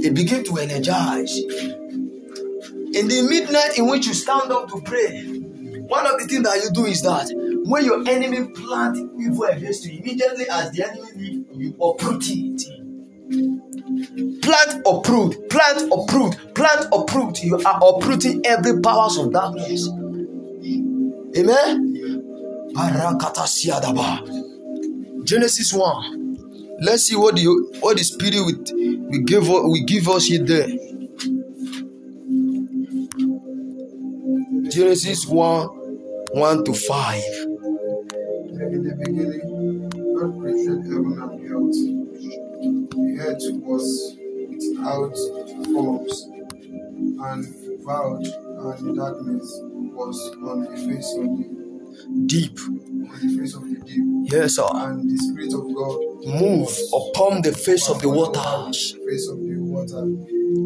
It 0.02 0.14
begin 0.14 0.44
to 0.44 0.58
energize. 0.58 1.40
In 2.93 3.08
the 3.08 3.21
midnight 3.30 3.78
in 3.78 3.88
which 3.88 4.08
you 4.08 4.13
stand 4.13 4.52
up 4.52 4.69
to 4.69 4.82
pray, 4.82 5.21
one 5.23 6.08
of 6.08 6.19
the 6.19 6.28
things 6.28 6.43
that 6.43 6.62
you 6.63 6.71
do 6.71 6.86
is 6.86 7.02
that 7.04 7.30
when 7.65 7.86
your 7.86 8.08
enemy 8.08 8.49
plant 8.52 8.97
evil 9.19 9.43
against 9.43 9.86
you, 9.86 9.99
immediately 9.99 10.45
as 10.49 10.71
the 10.71 10.88
enemy 10.88 11.12
leave, 11.15 11.45
you 11.54 11.75
uproot 11.82 12.23
it. 12.28 12.63
Plant 14.41 14.82
uproot, 14.88 15.49
plant 15.49 15.91
uproot, 15.91 16.56
plant 16.56 16.88
uproot. 16.91 17.43
You 17.43 17.58
are 17.63 17.80
uprooting 17.84 18.41
every 18.45 18.82
powers 18.82 19.17
of 19.17 19.32
darkness. 19.32 19.88
Amen. 21.38 21.95
Genesis 25.23 25.73
1. 25.73 26.78
Let's 26.82 27.04
see 27.04 27.15
what 27.15 27.36
the 27.36 27.45
what 27.82 27.97
the 27.97 28.04
spirit 28.04 28.41
will 29.10 29.21
give 29.25 29.47
will 29.47 29.84
give 29.86 30.08
us 30.10 30.25
here 30.25 30.43
there. 30.43 30.67
Genesis 34.70 35.26
1 35.26 35.68
1 36.32 36.64
to 36.66 36.74
5. 36.74 37.24
In 37.24 38.84
the 38.84 38.96
beginning, 39.04 39.90
God 40.16 40.40
created 40.40 40.84
heaven 40.84 41.18
and 41.22 41.40
the 41.40 41.46
earth. 41.56 41.80
The 42.92 43.18
earth 43.22 43.46
was 43.64 44.16
without 44.50 45.16
forms 45.74 46.30
and 47.22 47.46
void, 47.84 48.28
and 48.28 48.96
darkness 48.96 49.60
was 49.64 50.36
on 50.44 50.62
the 50.62 50.78
face 50.78 51.14
of 51.18 51.26
the 51.38 51.60
Deep. 52.28 52.58
on 52.60 53.10
the 53.22 53.38
face 53.42 53.56
of 53.56 53.64
the 53.64 53.76
deep. 53.86 54.32
Yes, 54.32 54.56
sir. 54.56 54.66
And 54.72 55.10
the 55.10 55.18
Spirit 55.18 55.54
of 55.54 55.74
God 55.76 56.00
Move 56.40 56.70
upon 56.94 57.42
the 57.42 57.52
face 57.52 57.90
of 57.90 58.02
the 58.02 58.10
waters. 58.10 58.94
the 58.94 59.06
face 59.12 59.28
of 59.28 59.38
the 59.40 59.56
water. 59.58 60.06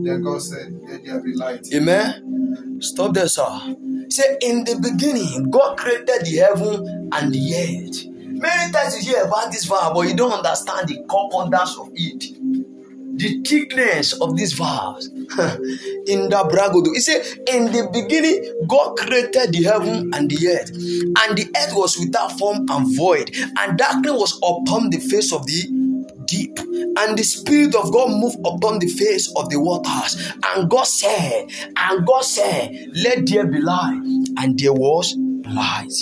Then 0.04 0.22
God 0.24 0.42
said, 0.42 0.80
Let 0.88 1.04
there 1.06 1.22
be 1.22 1.34
light. 1.36 1.66
Amen. 1.74 2.78
Stop 2.82 3.14
there, 3.14 3.28
sir. 3.30 3.76
Say, 4.14 4.38
in 4.42 4.64
the 4.64 4.76
beginning, 4.80 5.50
God 5.50 5.76
created 5.76 6.24
the 6.24 6.36
heaven 6.38 7.10
and 7.12 7.34
the 7.34 7.56
earth. 7.56 8.06
Many 8.06 8.72
times 8.72 9.04
you 9.08 9.12
hear 9.12 9.24
about 9.24 9.52
this 9.52 9.66
fire, 9.66 9.92
but 9.92 10.02
you 10.02 10.16
don't 10.16 10.32
understand 10.32 10.88
the 10.88 10.98
concordance 11.10 11.76
of 11.80 11.90
it. 11.96 12.30
the 13.16 13.42
thickness 13.44 14.14
of 14.22 14.36
this 14.38 14.54
verse 14.54 15.08
in 16.08 16.30
the 16.30 16.50
bragodo. 16.52 16.94
He 16.94 17.00
said, 17.00 17.24
In 17.48 17.66
the 17.72 17.90
beginning, 17.92 18.68
God 18.68 18.98
created 18.98 19.52
the 19.52 19.64
heaven 19.64 20.12
and 20.14 20.30
the 20.30 20.48
earth, 20.48 20.70
and 20.72 21.38
the 21.38 21.50
earth 21.56 21.74
was 21.74 21.98
without 21.98 22.38
form 22.38 22.66
and 22.70 22.96
void, 22.96 23.32
and 23.60 23.78
darkness 23.78 24.14
was 24.14 24.38
upon 24.38 24.90
the 24.90 25.00
face 25.00 25.32
of 25.32 25.46
the 25.46 25.70
deep, 26.34 26.58
and 26.60 27.18
the 27.18 27.24
Spirit 27.24 27.76
of 27.76 27.92
God 27.92 28.10
moved 28.10 28.40
upon 28.40 28.80
the 28.80 28.88
face 28.88 29.32
of 29.36 29.50
the 29.50 29.60
waters. 29.60 30.32
And 30.48 30.70
God 30.70 30.84
said, 30.86 31.50
And 31.78 32.06
God 32.06 32.24
said, 32.24 32.72
Let 32.96 33.28
there 33.28 33.46
be 33.46 33.60
light, 33.60 34.02
and 34.38 34.58
there 34.58 34.74
was 34.74 35.16
light. 35.46 35.94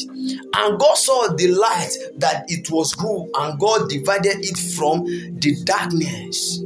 And 0.55 0.79
God 0.79 0.95
saw 0.95 1.33
the 1.33 1.47
light 1.47 1.91
that 2.17 2.45
it 2.47 2.69
was 2.71 2.93
good, 2.93 3.29
and 3.39 3.59
God 3.59 3.89
divided 3.89 4.37
it 4.39 4.57
from 4.75 5.05
the 5.05 5.55
darkness 5.65 6.59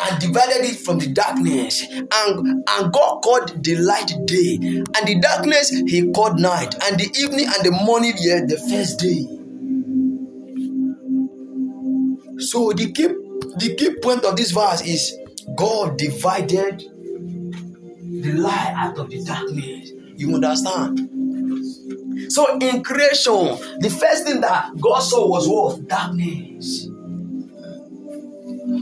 and 0.00 0.20
divided 0.20 0.64
it 0.64 0.76
from 0.78 0.98
the 0.98 1.08
darkness. 1.08 1.84
And, 1.90 2.64
and 2.68 2.92
God 2.92 3.20
called 3.20 3.64
the 3.64 3.76
light 3.76 4.12
day, 4.26 4.56
and 4.56 5.06
the 5.06 5.18
darkness 5.20 5.70
he 5.70 6.10
called 6.12 6.38
night, 6.38 6.74
and 6.84 6.98
the 6.98 7.10
evening 7.18 7.46
and 7.46 7.64
the 7.64 7.72
morning 7.84 8.14
yet 8.18 8.48
the 8.48 8.56
first 8.56 9.00
day. 9.00 9.37
So 12.38 12.72
the 12.72 12.92
key, 12.92 13.08
the 13.56 13.74
key 13.76 13.94
point 14.00 14.24
of 14.24 14.36
this 14.36 14.52
verse 14.52 14.82
is 14.82 15.18
God 15.56 15.98
divided 15.98 16.80
the 16.80 18.32
light 18.34 18.74
out 18.76 18.98
of 18.98 19.10
the 19.10 19.24
darkness. 19.24 19.90
You 20.16 20.34
understand? 20.34 20.98
So 22.30 22.58
in 22.58 22.82
creation, 22.82 23.58
the 23.80 23.90
first 23.90 24.24
thing 24.24 24.40
that 24.40 24.70
God 24.80 25.00
saw 25.00 25.26
was 25.26 25.48
what? 25.48 25.88
Darkness. 25.88 26.88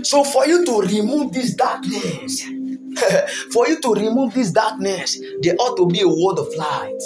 So 0.09 0.25
for 0.25 0.47
you 0.47 0.65
to 0.65 0.81
remove 0.81 1.33
this 1.33 1.55
darkness, 1.55 2.43
for 3.53 3.69
you 3.69 3.81
to 3.81 3.95
remove 3.95 4.35
this 4.35 4.51
darkness, 4.51 5.21
there 5.41 5.55
ought 5.59 5.77
to 5.77 5.87
be 5.87 6.01
a 6.01 6.09
word 6.09 6.39
of 6.39 6.49
light. 6.57 7.03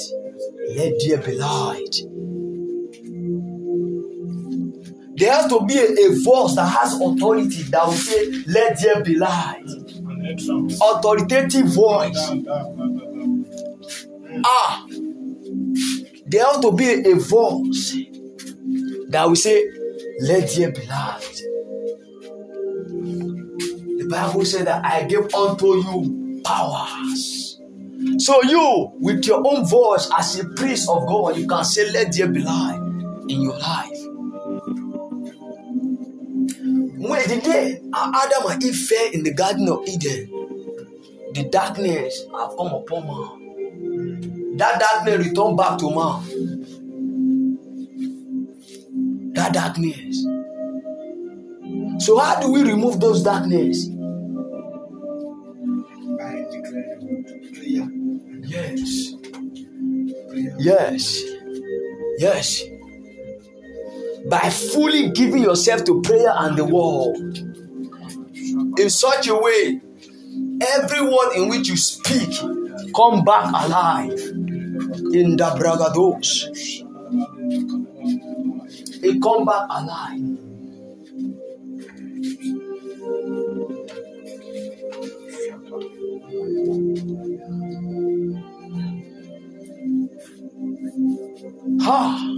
Let 0.76 0.94
there 1.04 1.18
be 1.18 1.36
light. 1.36 1.96
There 5.20 5.30
has 5.30 5.48
to 5.48 5.61
be 5.66 5.76
a, 5.76 5.85
a 5.85 6.18
voice 6.24 6.54
that 6.54 6.64
has 6.64 6.94
authority 6.98 7.62
that 7.64 7.85
will 7.87 7.92
say, 7.92 8.42
Let 8.46 8.80
there 8.80 9.04
be 9.04 9.16
light. 9.16 9.66
Authoritative 10.83 11.66
voice. 11.66 12.16
Ah, 14.42 14.87
there 16.24 16.42
has 16.46 16.61
to 16.61 16.72
be 16.72 16.88
a, 17.11 17.14
voice 17.16 17.96
that 19.11 19.28
will 19.28 19.37
say, 19.37 19.62
Let 20.22 20.48
there 20.56 20.72
be 20.72 20.87
light. 20.87 21.42
The 23.98 24.06
Bible 24.11 24.46
said 24.46 24.68
that 24.68 24.87
I 24.87 25.04
give 25.04 25.35
unto 25.35 25.66
you 25.66 26.40
powers. 26.42 27.61
So 28.16 28.42
you, 28.44 28.90
with 28.94 29.26
your 29.26 29.46
own 29.46 29.66
voice 29.66 30.11
as 30.18 30.38
a 30.40 30.48
priest 30.48 30.88
of 30.88 31.06
God, 31.06 31.37
you 31.37 31.46
can 31.46 31.62
say, 31.62 31.90
Let 31.90 32.16
there 32.16 32.28
be 32.28 32.40
light 32.40 32.78
in 33.28 33.42
your 33.42 33.59
life. 33.59 33.98
When 37.00 37.26
the 37.28 37.40
day 37.40 37.80
Adam 37.94 38.50
and 38.50 38.62
Eve 38.62 38.76
fell 38.76 39.10
in 39.14 39.22
the 39.22 39.32
Garden 39.32 39.68
of 39.70 39.88
Eden, 39.88 40.28
the 41.32 41.48
darkness 41.50 42.26
have 42.30 42.50
come 42.58 42.74
upon 42.74 43.06
man. 43.06 44.56
That 44.58 44.78
darkness 44.78 45.26
returned 45.26 45.56
back 45.56 45.78
to 45.78 45.88
man. 45.94 46.22
That 49.32 49.54
darkness. 49.54 50.26
So 52.04 52.18
how 52.18 52.38
do 52.42 52.52
we 52.52 52.64
remove 52.64 53.00
those 53.00 53.22
darkness? 53.22 53.86
By 53.86 53.96
declaring 56.52 57.24
prayer. 57.54 57.88
Yes. 58.44 59.14
Yes. 60.58 61.22
Yes. 62.18 62.62
By 64.30 64.50
fully 64.50 65.10
giving 65.10 65.42
yourself 65.42 65.84
to 65.86 66.02
prayer 66.02 66.32
and 66.36 66.56
the 66.56 66.64
word 66.64 67.38
in 68.78 68.90
such 68.90 69.28
a 69.28 69.34
way, 69.34 69.80
every 70.60 71.02
word 71.02 71.36
in 71.36 71.48
which 71.48 71.68
you 71.68 71.76
speak 71.76 72.30
come 72.94 73.24
back 73.24 73.46
alive 73.48 74.12
in 74.12 75.36
the 75.36 75.50
bragados. 75.58 76.46
It 79.02 79.22
come 79.22 79.44
back 79.44 79.66
alive. 79.70 80.38
Ha! 91.82 92.29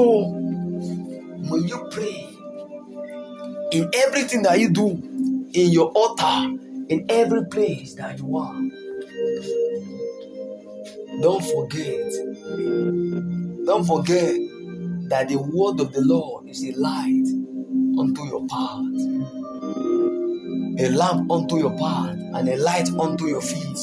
So, 0.00 0.20
when 1.50 1.68
you 1.68 1.88
pray, 1.90 2.26
in 3.70 3.90
everything 3.92 4.40
that 4.44 4.58
you 4.58 4.70
do, 4.70 4.88
in 5.52 5.70
your 5.70 5.90
altar, 5.90 6.56
in 6.88 7.04
every 7.10 7.44
place 7.44 7.92
that 7.96 8.18
you 8.18 8.34
are, 8.34 8.62
don't 11.20 11.44
forget, 11.44 12.12
don't 13.66 13.84
forget 13.84 14.36
that 15.10 15.28
the 15.28 15.36
word 15.36 15.80
of 15.80 15.92
the 15.92 16.00
Lord 16.00 16.48
is 16.48 16.64
a 16.64 16.72
light 16.78 17.28
unto 17.98 18.24
your 18.24 18.46
path, 18.46 19.20
a 20.80 20.88
lamp 20.96 21.30
unto 21.30 21.58
your 21.58 21.76
path, 21.76 22.16
and 22.16 22.48
a 22.48 22.56
light 22.56 22.88
unto 22.98 23.26
your 23.26 23.42
feet. 23.42 23.78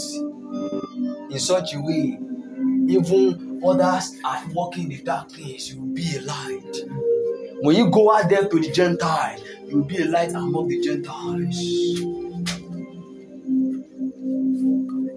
In 1.29 1.37
such 1.37 1.75
a 1.75 1.79
way, 1.79 2.17
even 2.89 3.46
others 3.65 4.15
are 4.23 4.43
walking 4.53 4.83
in 4.83 4.89
the 4.89 5.03
darkness, 5.03 5.71
you 5.71 5.81
will 5.81 5.93
be 5.93 6.15
a 6.17 6.21
light. 6.21 6.77
When 7.61 7.75
you 7.75 7.89
go 7.89 8.13
out 8.13 8.29
there 8.29 8.47
to 8.47 8.59
the 8.59 8.71
Gentiles, 8.71 9.41
you 9.67 9.77
will 9.77 9.85
be 9.85 9.97
a 9.97 10.05
light 10.05 10.29
among 10.31 10.67
the 10.67 10.79
Gentiles. 10.81 11.57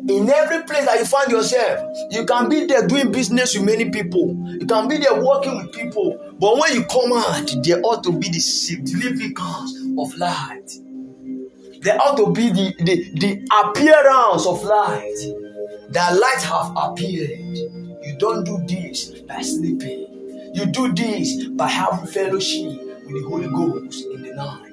In 0.08 0.28
every 0.28 0.64
place 0.64 0.86
that 0.86 0.98
you 0.98 1.04
find 1.04 1.30
yourself, 1.30 1.86
you 2.10 2.24
can 2.24 2.48
be 2.48 2.64
there 2.66 2.86
doing 2.86 3.12
business 3.12 3.54
with 3.54 3.64
many 3.64 3.90
people. 3.90 4.34
You 4.58 4.66
can 4.66 4.88
be 4.88 4.96
there 4.96 5.22
working 5.22 5.56
with 5.56 5.72
people. 5.72 6.18
But 6.40 6.58
when 6.58 6.74
you 6.74 6.84
come 6.84 7.12
out, 7.12 7.48
there 7.62 7.80
ought 7.84 8.02
to 8.04 8.12
be 8.12 8.28
the 8.28 8.40
significance 8.40 9.78
of 9.98 10.16
light. 10.18 10.68
There 11.82 11.96
ought 11.98 12.16
to 12.16 12.32
be 12.32 12.50
the, 12.50 12.74
the, 12.78 13.10
the 13.20 13.46
appearance 13.62 14.46
of 14.46 14.64
light. 14.64 15.16
That 15.90 16.18
light 16.18 16.42
have 16.42 16.72
appeared. 16.76 17.79
Don't 18.20 18.44
do 18.44 18.58
this 18.68 19.20
by 19.22 19.40
sleeping. 19.42 20.52
You 20.54 20.66
do 20.66 20.92
this 20.92 21.48
by 21.48 21.68
having 21.68 22.06
fellowship 22.06 22.66
with 22.66 23.14
the 23.14 23.24
Holy 23.28 23.48
Ghost 23.48 24.06
in 24.14 24.22
the 24.22 24.34
night. 24.34 24.72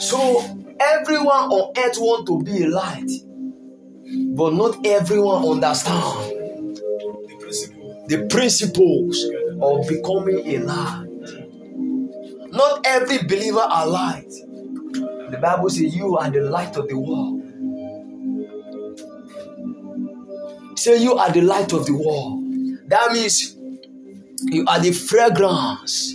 So 0.00 0.40
everyone 0.80 1.50
on 1.50 1.72
earth 1.78 1.98
want 1.98 2.26
to 2.28 2.42
be 2.42 2.64
a 2.64 2.68
light, 2.68 3.10
but 4.36 4.54
not 4.54 4.86
everyone 4.86 5.44
understand 5.46 6.38
The 7.28 7.36
principle. 7.40 8.06
the 8.08 8.26
principles 8.28 9.26
of 9.60 9.88
becoming 9.88 10.46
a 10.46 10.58
light. 10.64 11.08
Not 12.52 12.86
every 12.86 13.18
believer 13.24 13.60
are 13.60 13.86
light. 13.86 14.30
The 15.30 15.38
Bible 15.40 15.70
says 15.70 15.94
you 15.96 16.16
are 16.18 16.30
the 16.30 16.42
light 16.42 16.76
of 16.76 16.88
the 16.88 16.98
world. 16.98 17.41
Say 20.82 20.96
you 21.00 21.14
are 21.14 21.30
the 21.30 21.42
light 21.42 21.72
of 21.74 21.86
the 21.86 21.92
world. 21.92 22.42
That 22.88 23.12
means 23.12 23.54
you 24.50 24.64
are 24.66 24.80
the 24.80 24.90
fragrance 24.90 26.12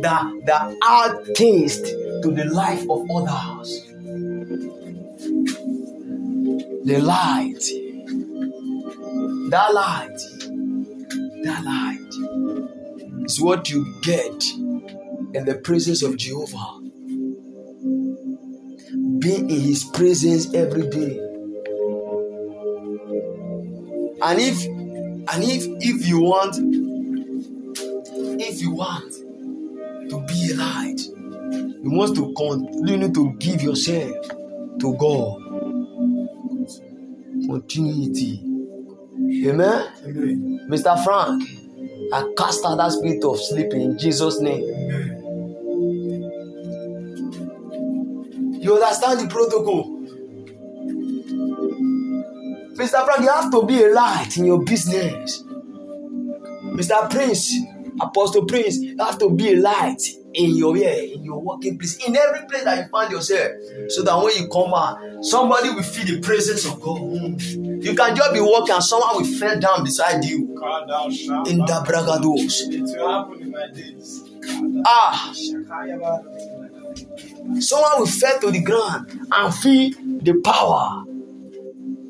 that 0.00 0.32
that 0.46 0.74
add 0.82 1.34
taste 1.34 1.84
to 1.84 2.32
the 2.34 2.46
life 2.46 2.88
of 2.88 3.06
others. 3.10 3.82
The 6.86 7.00
light. 7.02 7.62
That 9.50 9.74
light. 9.74 10.18
That 11.44 11.64
light 11.66 13.24
is 13.26 13.38
what 13.42 13.68
you 13.68 13.84
get 14.00 14.42
in 15.34 15.44
the 15.44 15.60
presence 15.62 16.02
of 16.02 16.16
Jehovah. 16.16 16.80
Be 19.18 19.34
in 19.34 19.50
his 19.50 19.84
presence 19.84 20.54
every 20.54 20.88
day. 20.88 21.25
And 24.28 24.40
if 24.40 24.66
and 24.66 25.44
if 25.44 25.66
if 25.80 26.04
you 26.08 26.20
want 26.20 26.56
if 28.40 28.60
you 28.60 28.72
want 28.72 29.12
to 30.10 30.20
be 30.26 30.50
a 30.50 30.56
light, 30.56 31.00
you 31.00 31.90
must 31.92 32.16
to 32.16 32.34
continue 32.36 33.12
to 33.12 33.32
give 33.38 33.62
yourself 33.62 34.10
to 34.80 34.96
God. 34.98 35.42
Continuity. 37.46 38.42
Amen. 39.48 39.92
Amen. 40.04 40.68
Mr. 40.68 41.04
Frank, 41.04 41.44
I 42.12 42.28
cast 42.36 42.64
out 42.64 42.78
that 42.78 42.90
spirit 42.90 43.22
of 43.22 43.38
sleeping 43.38 43.80
in 43.80 43.96
Jesus' 43.96 44.40
name. 44.40 44.64
You 48.60 48.74
understand 48.74 49.20
the 49.20 49.28
protocol? 49.28 49.95
Mr. 52.76 53.04
Frank, 53.04 53.20
you 53.22 53.28
have 53.28 53.50
to 53.50 53.64
be 53.66 53.82
a 53.82 53.88
light 53.92 54.36
in 54.36 54.44
your 54.46 54.62
business. 54.62 55.42
Mr. 56.64 57.10
Prince, 57.10 57.54
Apostle 58.00 58.44
Prince, 58.44 58.76
you 58.78 58.96
have 58.98 59.18
to 59.18 59.30
be 59.30 59.54
a 59.54 59.56
light 59.56 60.02
in 60.34 60.54
your 60.56 60.76
yeah, 60.76 60.92
in 60.92 61.24
your 61.24 61.40
working 61.40 61.78
place, 61.78 61.96
in 62.06 62.14
every 62.14 62.46
place 62.46 62.64
that 62.64 62.76
you 62.76 62.84
find 62.90 63.10
yourself, 63.10 63.52
so 63.88 64.02
that 64.02 64.14
when 64.22 64.36
you 64.36 64.48
come 64.48 64.74
out, 64.74 64.98
somebody 65.24 65.70
will 65.70 65.82
feel 65.82 66.04
the 66.04 66.20
presence 66.20 66.66
of 66.66 66.78
God. 66.80 67.40
You 67.40 67.94
can 67.94 68.14
just 68.14 68.32
be 68.34 68.40
walking 68.40 68.74
and 68.74 68.84
someone 68.84 69.16
will 69.16 69.38
fall 69.38 69.58
down 69.58 69.84
beside 69.84 70.22
you 70.24 70.38
in 71.48 71.58
the 71.58 71.82
bragados. 71.86 72.60
Ah, 74.86 75.32
someone 77.60 78.00
will 78.00 78.06
fall 78.06 78.38
to 78.40 78.50
the 78.50 78.62
ground 78.62 79.10
and 79.32 79.54
feel 79.54 79.90
the 80.20 80.40
power. 80.44 81.04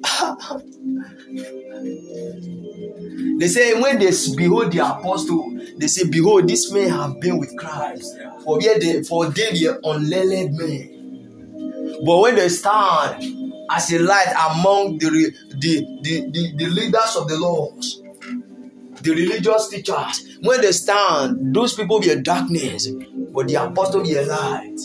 they 3.38 3.48
say 3.48 3.80
when 3.80 3.98
they 3.98 4.10
behold 4.36 4.72
the 4.72 4.78
apostle, 4.82 5.58
they 5.78 5.86
say, 5.88 6.08
Behold, 6.08 6.48
this 6.48 6.70
man 6.72 6.88
have 6.90 7.20
been 7.20 7.38
with 7.38 7.56
Christ. 7.58 8.16
For 8.44 8.60
yet 8.60 8.80
they 8.80 9.02
for 9.02 9.26
them 9.26 9.54
were 9.62 9.80
unlearned 9.84 10.56
men. 10.56 11.98
But 12.04 12.18
when 12.20 12.34
they 12.36 12.48
stand 12.48 13.52
as 13.70 13.92
a 13.92 13.98
light 13.98 14.32
among 14.50 14.98
the, 14.98 15.32
the, 15.50 15.86
the, 16.02 16.30
the, 16.30 16.52
the 16.56 16.66
leaders 16.66 17.16
of 17.18 17.28
the 17.28 17.38
laws, 17.38 18.02
the 19.02 19.10
religious 19.10 19.68
teachers, 19.68 20.38
when 20.42 20.60
they 20.60 20.72
stand, 20.72 21.54
those 21.54 21.74
people 21.74 22.00
were 22.00 22.16
darkness, 22.16 22.88
but 23.32 23.48
the 23.48 23.54
apostle 23.54 24.02
were 24.02 24.26
light. 24.26 24.78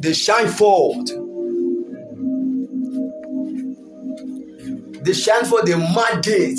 They 0.00 0.12
shine 0.12 0.48
forth. 0.48 1.10
They 5.06 5.12
shine 5.12 5.44
for 5.44 5.62
the 5.62 5.76
mandate 5.76 6.58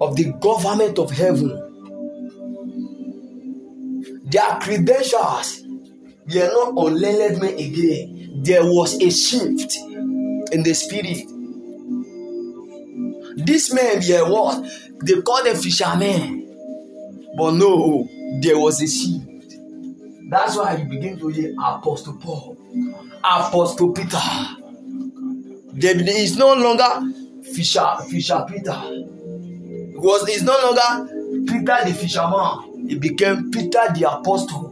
of 0.00 0.14
the 0.14 0.32
government 0.40 1.00
of 1.00 1.10
heaven. 1.10 1.50
Their 4.30 4.56
credentials 4.60 5.64
were 6.32 6.46
not 6.52 6.68
unlearned 6.86 7.40
men 7.40 7.54
again. 7.54 8.40
There 8.44 8.62
was 8.62 9.02
a 9.02 9.10
shift 9.10 9.74
in 10.52 10.62
the 10.62 10.74
spirit. 10.74 11.26
These 13.44 13.74
men 13.74 14.00
were 14.08 14.30
what? 14.32 14.64
They 15.04 15.20
called 15.22 15.44
them 15.46 15.56
fishermen. 15.56 16.54
But 17.36 17.50
no, 17.54 18.08
there 18.40 18.60
was 18.60 18.80
a 18.80 18.86
shift. 18.86 19.56
That's 20.30 20.56
why 20.56 20.76
you 20.76 20.84
begin 20.84 21.18
to 21.18 21.26
hear 21.30 21.52
Apostle 21.60 22.16
Paul, 22.18 22.56
Apostle 23.24 23.92
Peter. 23.92 24.60
There 25.74 25.96
is 26.08 26.36
no 26.36 26.54
longer 26.54 27.12
Fisher, 27.52 27.86
Fisher 28.08 28.44
Peter. 28.48 28.80
Was 29.96 30.28
is 30.28 30.42
no 30.42 30.52
longer 30.62 31.44
Peter 31.46 31.78
the 31.86 31.94
fisherman. 31.94 32.88
It 32.90 33.00
became 33.00 33.50
Peter 33.50 33.80
the 33.94 34.10
apostle. 34.10 34.70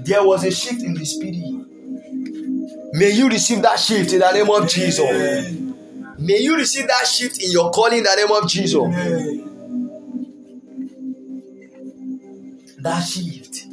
There 0.00 0.24
was 0.24 0.44
a 0.44 0.50
shift 0.50 0.82
in 0.82 0.94
the 0.94 1.04
spirit. 1.04 1.36
May 2.94 3.10
you 3.10 3.28
receive 3.28 3.62
that 3.62 3.78
shift 3.78 4.12
in 4.12 4.20
the 4.20 4.32
name 4.32 4.50
of 4.50 4.68
Jesus. 4.68 5.56
May 6.18 6.38
you 6.40 6.56
receive 6.56 6.86
that 6.86 7.06
shift 7.06 7.42
in 7.42 7.50
your 7.50 7.70
calling 7.70 7.98
in 7.98 8.04
the 8.04 8.14
name 8.16 8.30
of 8.30 8.48
Jesus. 8.48 8.82
That 12.78 13.00
shift. 13.00 13.66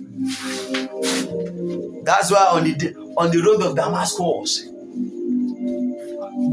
That's 2.06 2.32
why 2.32 2.48
on 2.54 2.64
the 2.64 2.96
on 3.18 3.32
the 3.32 3.42
road 3.42 3.62
of 3.64 3.76
Damascus, 3.76 4.70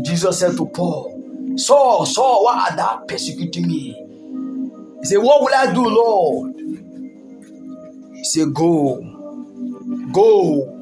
Jesus 0.02 0.38
said 0.40 0.56
to 0.56 0.66
Paul, 0.66 1.54
Saul, 1.56 2.06
Saul, 2.06 2.44
why 2.44 2.68
are 2.70 2.76
thou 2.76 3.04
persecuting 3.08 3.66
me? 3.66 3.92
He 5.00 5.04
said, 5.06 5.18
What 5.18 5.40
will 5.42 5.54
I 5.54 5.72
do, 5.72 5.84
Lord? 5.86 6.56
He 8.14 8.24
said, 8.24 8.52
Go. 8.54 9.00
Go. 10.12 10.72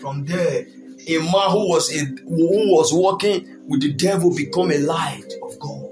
From 0.00 0.24
there, 0.24 0.66
a 1.08 1.18
man 1.18 1.50
who 1.50 1.68
was 1.68 1.92
a, 1.94 2.04
who 2.04 2.74
was 2.74 2.92
walking 2.92 3.46
with 3.66 3.80
the 3.80 3.92
devil 3.94 4.34
become 4.34 4.70
a 4.70 4.78
light 4.78 5.32
of 5.42 5.58
God. 5.58 5.88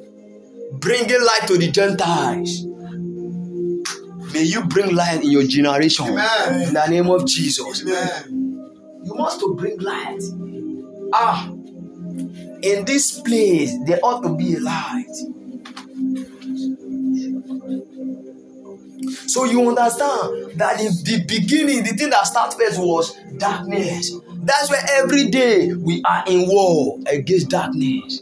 Bringing 0.80 1.20
light 1.20 1.44
to 1.48 1.58
the 1.58 1.70
Gentiles. 1.70 2.64
May 4.32 4.42
you 4.42 4.64
bring 4.64 4.94
light 4.94 5.22
in 5.24 5.30
your 5.30 5.44
generation. 5.44 6.06
Amen. 6.06 6.68
In 6.68 6.74
the 6.74 6.86
name 6.88 7.08
of 7.08 7.26
Jesus. 7.26 7.82
Amen. 7.82 8.72
You 9.04 9.14
must 9.14 9.40
to 9.40 9.54
bring 9.54 9.78
light. 9.78 10.20
Ah, 11.12 11.50
in 12.66 12.84
this 12.84 13.20
place, 13.20 13.72
there 13.86 14.00
ought 14.02 14.22
to 14.22 14.34
be 14.34 14.56
a 14.56 14.60
light. 14.60 15.14
So 19.28 19.44
you 19.44 19.68
understand 19.68 20.58
that 20.58 20.80
in 20.80 20.92
the 21.04 21.24
beginning, 21.28 21.84
the 21.84 21.90
thing 21.90 22.10
that 22.10 22.26
started 22.26 22.56
first 22.56 22.80
was 22.80 23.16
darkness. 23.38 24.12
That's 24.42 24.70
why 24.70 24.80
every 24.90 25.28
day 25.28 25.74
we 25.74 26.02
are 26.04 26.24
in 26.26 26.48
war 26.48 26.98
against 27.06 27.50
darkness. 27.50 28.20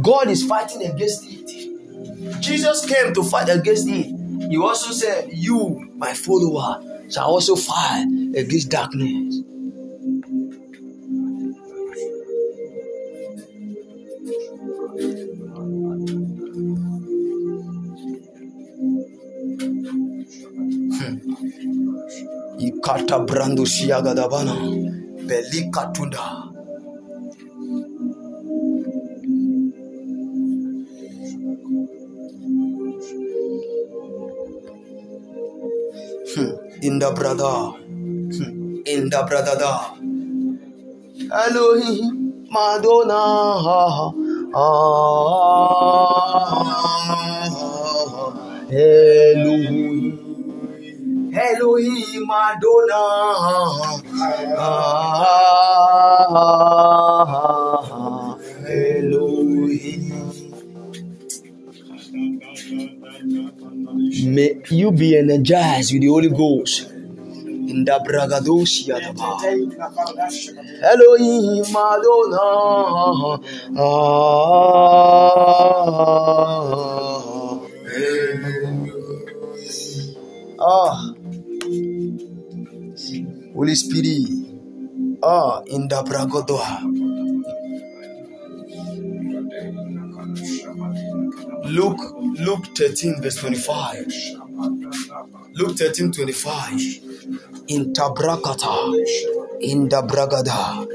God 0.00 0.28
is 0.28 0.44
fighting 0.44 0.84
against 0.86 1.24
it. 1.26 2.40
Jesus 2.42 2.84
came 2.86 3.14
to 3.14 3.22
fight 3.22 3.48
against 3.48 3.88
it. 3.88 4.50
He 4.50 4.58
also 4.58 4.92
said, 4.92 5.30
You, 5.32 5.90
my 5.96 6.12
follower, 6.12 6.82
shall 7.10 7.26
also 7.26 7.56
fight 7.56 8.06
against 8.34 8.70
darkness. 8.70 9.40
Ikata 22.90 23.18
brando 23.24 23.64
siagadabana. 23.66 24.54
Belika 25.26 25.92
tunda. 25.94 26.18
Hmm. 36.34 36.52
In 36.82 36.98
the 36.98 37.12
brother. 37.14 37.78
Hmm. 38.34 38.82
In 38.86 39.08
the 39.08 39.24
brother. 39.28 39.56
da. 39.56 39.94
Elohim 41.46 42.46
Madonna. 42.50 43.22
Ah, 44.52 45.30
Elohim. 48.68 50.09
Elohim 51.32 52.26
Madonna. 52.26 53.02
Ah, 54.58 55.56
Elohim. 58.66 60.10
May 64.26 64.60
you 64.70 64.90
be 64.90 65.16
energized 65.16 65.92
with 65.92 66.02
the 66.02 66.08
Holy 66.08 66.28
Ghost. 66.30 66.88
In 66.90 67.84
the 67.84 68.00
bragadosia 68.04 68.96
Elohim 70.82 71.64
Madonna. 71.72 73.38
Ah, 73.78 74.10
ah. 80.58 81.09
Holy 83.60 83.74
Spirit. 83.74 84.24
Ah, 85.22 85.60
in 85.66 85.86
the 85.86 86.02
bragadoa. 86.02 86.80
Luke, 91.68 92.00
Luke 92.40 92.64
13, 92.74 93.20
verse 93.20 93.36
25. 93.36 94.06
Luke 95.52 95.76
13, 95.76 96.10
25. 96.10 96.80
In 97.68 97.92
Tabrakata. 97.92 98.94
In 99.60 99.90
the 99.90 100.00
Bragada. 100.08 100.88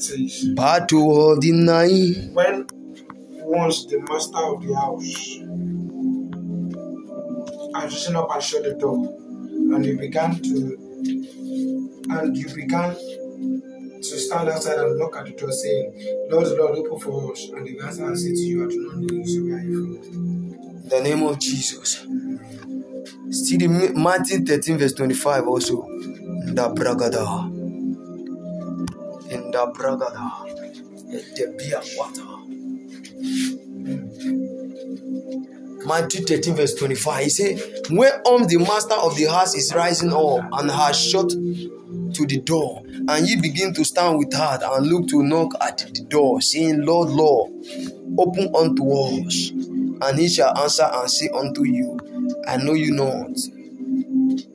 Says, 0.00 0.44
Battle 0.54 1.38
of. 1.38 2.34
When 2.34 2.66
once 3.42 3.84
the 3.86 3.98
master 4.08 4.38
of 4.38 4.62
the 4.62 4.74
house 4.76 5.51
had 7.74 7.84
risen 7.84 8.16
up 8.16 8.28
and 8.32 8.42
shut 8.42 8.64
the 8.64 8.74
door, 8.74 8.96
and 8.96 9.84
you 9.84 9.98
began 9.98 10.40
to, 10.42 10.94
and 12.10 12.36
you 12.36 12.48
began 12.54 12.94
to 14.02 14.18
stand 14.18 14.48
outside 14.48 14.78
and 14.78 14.98
knock 14.98 15.16
at 15.16 15.26
the 15.26 15.32
door 15.32 15.52
saying, 15.52 16.28
Lord, 16.30 16.48
Lord, 16.58 16.78
open 16.78 16.98
for 16.98 17.32
us. 17.32 17.48
And 17.54 17.66
the 17.66 17.80
answer 17.84 18.04
and 18.06 18.18
say 18.18 18.30
to 18.30 18.40
you, 18.40 18.64
I 18.64 18.68
do 18.68 18.80
not 18.86 18.96
know 18.96 19.24
you, 19.24 19.46
where 19.46 19.58
are 19.58 19.62
you 19.62 20.02
from? 20.02 20.82
In 20.82 20.88
the 20.88 21.00
name 21.02 21.22
of 21.22 21.38
Jesus. 21.38 22.06
See 23.30 23.56
the 23.56 23.68
Matthew 23.94 24.44
13, 24.44 24.78
verse 24.78 24.92
25 24.94 25.46
also. 25.48 25.84
In 25.86 26.54
the 26.54 26.68
bragada. 26.74 27.50
In 29.30 29.50
the 29.50 29.72
bragada. 29.74 30.48
There 31.36 31.52
be 31.56 31.72
a 31.72 31.82
water. 31.96 32.31
Matthew 35.86 36.24
13, 36.24 36.54
verse 36.54 36.74
25. 36.74 37.24
He 37.24 37.30
said, 37.30 37.60
Whereon 37.90 38.46
the 38.46 38.58
master 38.58 38.94
of 38.94 39.16
the 39.16 39.24
house 39.24 39.54
is 39.54 39.72
rising 39.74 40.12
up 40.12 40.48
and 40.52 40.70
has 40.70 40.98
shut 40.98 41.28
to 41.30 42.26
the 42.26 42.40
door, 42.44 42.82
and 42.84 43.26
ye 43.26 43.40
begin 43.40 43.72
to 43.74 43.84
stand 43.84 44.18
with 44.18 44.32
heart 44.32 44.62
and 44.64 44.86
look 44.86 45.08
to 45.08 45.22
knock 45.22 45.52
at 45.60 45.78
the 45.78 46.02
door, 46.04 46.40
saying, 46.40 46.82
Lord, 46.84 47.10
Lord, 47.10 47.52
open 48.18 48.54
unto 48.54 48.90
us. 48.92 49.50
And 49.50 50.18
he 50.18 50.28
shall 50.28 50.56
answer 50.58 50.88
and 50.92 51.10
say 51.10 51.28
unto 51.28 51.64
you, 51.64 51.98
I 52.46 52.56
know 52.56 52.74
you 52.74 52.92
not 52.92 53.38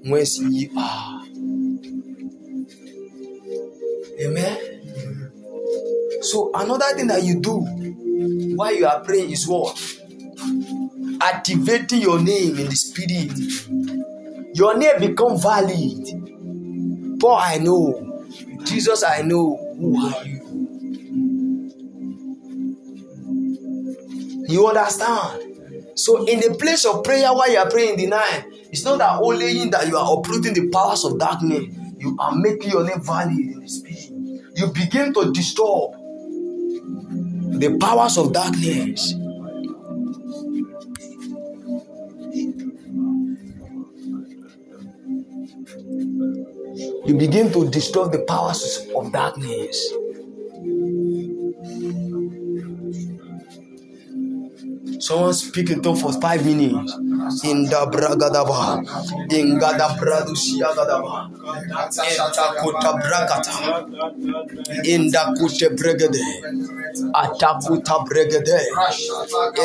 whence 0.04 0.40
ye 0.40 0.70
are. 0.78 1.24
Amen. 4.20 4.58
So 6.22 6.52
another 6.54 6.96
thing 6.96 7.08
that 7.08 7.24
you 7.24 7.40
do 7.40 7.60
while 8.56 8.76
you 8.76 8.86
are 8.86 9.00
praying 9.02 9.32
is 9.32 9.48
what? 9.48 9.78
Activating 11.28 12.02
your 12.02 12.22
name 12.22 12.58
in 12.58 12.68
the 12.68 12.76
spirit. 12.76 13.32
Your 14.56 14.78
name 14.78 15.00
become 15.02 15.38
valid. 15.40 17.20
Paul, 17.20 17.36
I 17.36 17.58
know. 17.58 18.24
Jesus, 18.64 19.04
I 19.04 19.24
know. 19.24 19.58
Who 19.78 20.06
are 20.06 20.26
you? 20.26 20.38
You 24.48 24.68
understand? 24.68 25.44
So 25.96 26.26
in 26.26 26.40
the 26.40 26.56
place 26.58 26.86
of 26.86 27.04
prayer 27.04 27.34
while 27.34 27.52
you 27.52 27.58
are 27.58 27.70
praying 27.70 27.96
in 27.96 27.98
the 27.98 28.08
night, 28.08 28.46
it's 28.72 28.86
not 28.86 29.00
that 29.00 29.20
only 29.22 29.62
in 29.62 29.70
that 29.72 29.88
you 29.88 29.98
are 29.98 30.18
uprooting 30.18 30.54
the 30.54 30.70
powers 30.70 31.04
of 31.04 31.20
darkness. 31.20 31.66
You 31.98 32.16
are 32.20 32.36
making 32.36 32.72
your 32.72 32.86
name 32.86 33.02
valid 33.02 33.38
in 33.38 33.60
the 33.60 33.68
spirit. 33.68 34.12
You 34.56 34.68
begin 34.68 35.14
to 35.16 35.34
disturb 35.34 35.92
the 37.60 37.78
powers 37.80 38.18
of 38.18 38.32
darkness. 38.32 39.14
You 47.08 47.16
begin 47.18 47.52
to 47.54 47.70
disturb 47.70 48.12
the 48.12 48.20
powers 48.20 48.86
of 48.96 49.14
darkness. 49.14 49.94
Someone 55.00 55.34
speak 55.34 55.70
in 55.70 55.82
tongue 55.82 55.96
for 55.98 56.14
five 56.22 56.46
minutes. 56.46 56.94
In 57.46 57.66
the 57.66 57.88
bragadaba, 57.92 58.82
in 59.32 59.60
gada 59.60 59.90
bradusia 60.00 60.74
gadaba, 60.76 61.30
in 61.30 62.18
the 62.34 62.56
kuta 62.62 62.92
brakata, 63.04 63.56
in 64.86 65.08
the 65.12 65.24
kute 65.40 65.70
bregade, 65.78 66.24
atakuta 67.14 68.06
bregade, 68.08 68.60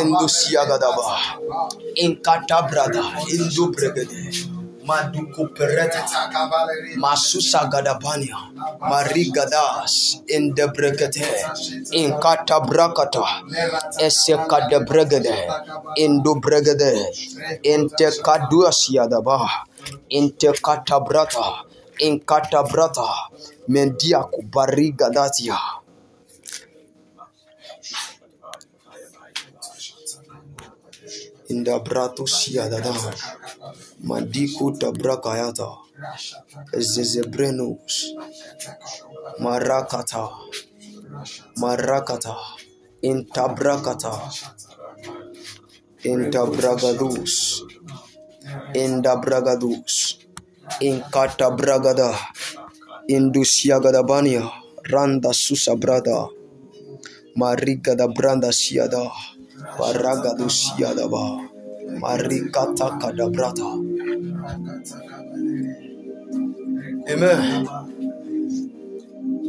in 0.01 0.11
the 0.11 0.29
siagadaba, 0.29 1.97
in 1.97 2.17
kata 2.17 2.69
brada, 2.71 3.05
in 3.33 3.39
the 3.39 3.75
bregade. 3.77 4.52
Maduko 4.87 5.49
pereta, 5.55 6.05
Masusa 6.97 7.71
gadabania, 7.71 8.37
Marigadas, 8.81 10.23
in 10.29 10.55
the 10.55 10.63
bregade, 10.69 11.93
in 11.93 12.11
kata 12.21 12.61
brakata, 12.61 13.43
Eseka 14.01 14.69
de 14.69 14.81
bregade, 14.85 15.97
in 15.99 16.23
do 16.23 16.35
bregade, 16.37 16.93
in 17.65 17.89
te 17.91 18.07
kaduas 18.23 18.91
yadaba, 18.91 19.49
in 20.11 20.33
te 20.33 20.49
katabrata, 20.49 21.65
in 22.01 22.19
katabrata, 22.21 23.09
mendia 23.69 24.29
kubariga 24.33 25.11
in 31.53 31.65
the 31.65 31.79
brato 31.81 32.25
siadada, 32.27 32.93
Madiku 34.09 34.73
tabrakayata, 34.81 35.69
Zezebrenos, 36.73 38.17
Marakata, 39.39 40.31
Marakata, 41.61 42.35
Intabrakata, 43.05 44.13
Intabragadus, 46.05 47.35
Indabragadus, 48.75 50.25
Inkatabragada, 50.81 52.17
Indusiagadabania, 53.11 54.49
Randa 54.91 55.31
Susabrada, 55.35 56.29
Marigada 57.37 58.09
Branda 58.09 58.51
Siada, 58.53 59.11
Paragadu 59.77 60.49
Siadaba, 60.51 61.49
Marikata 62.01 62.99
Kadabrata. 63.01 63.71
Amen. 67.09 67.69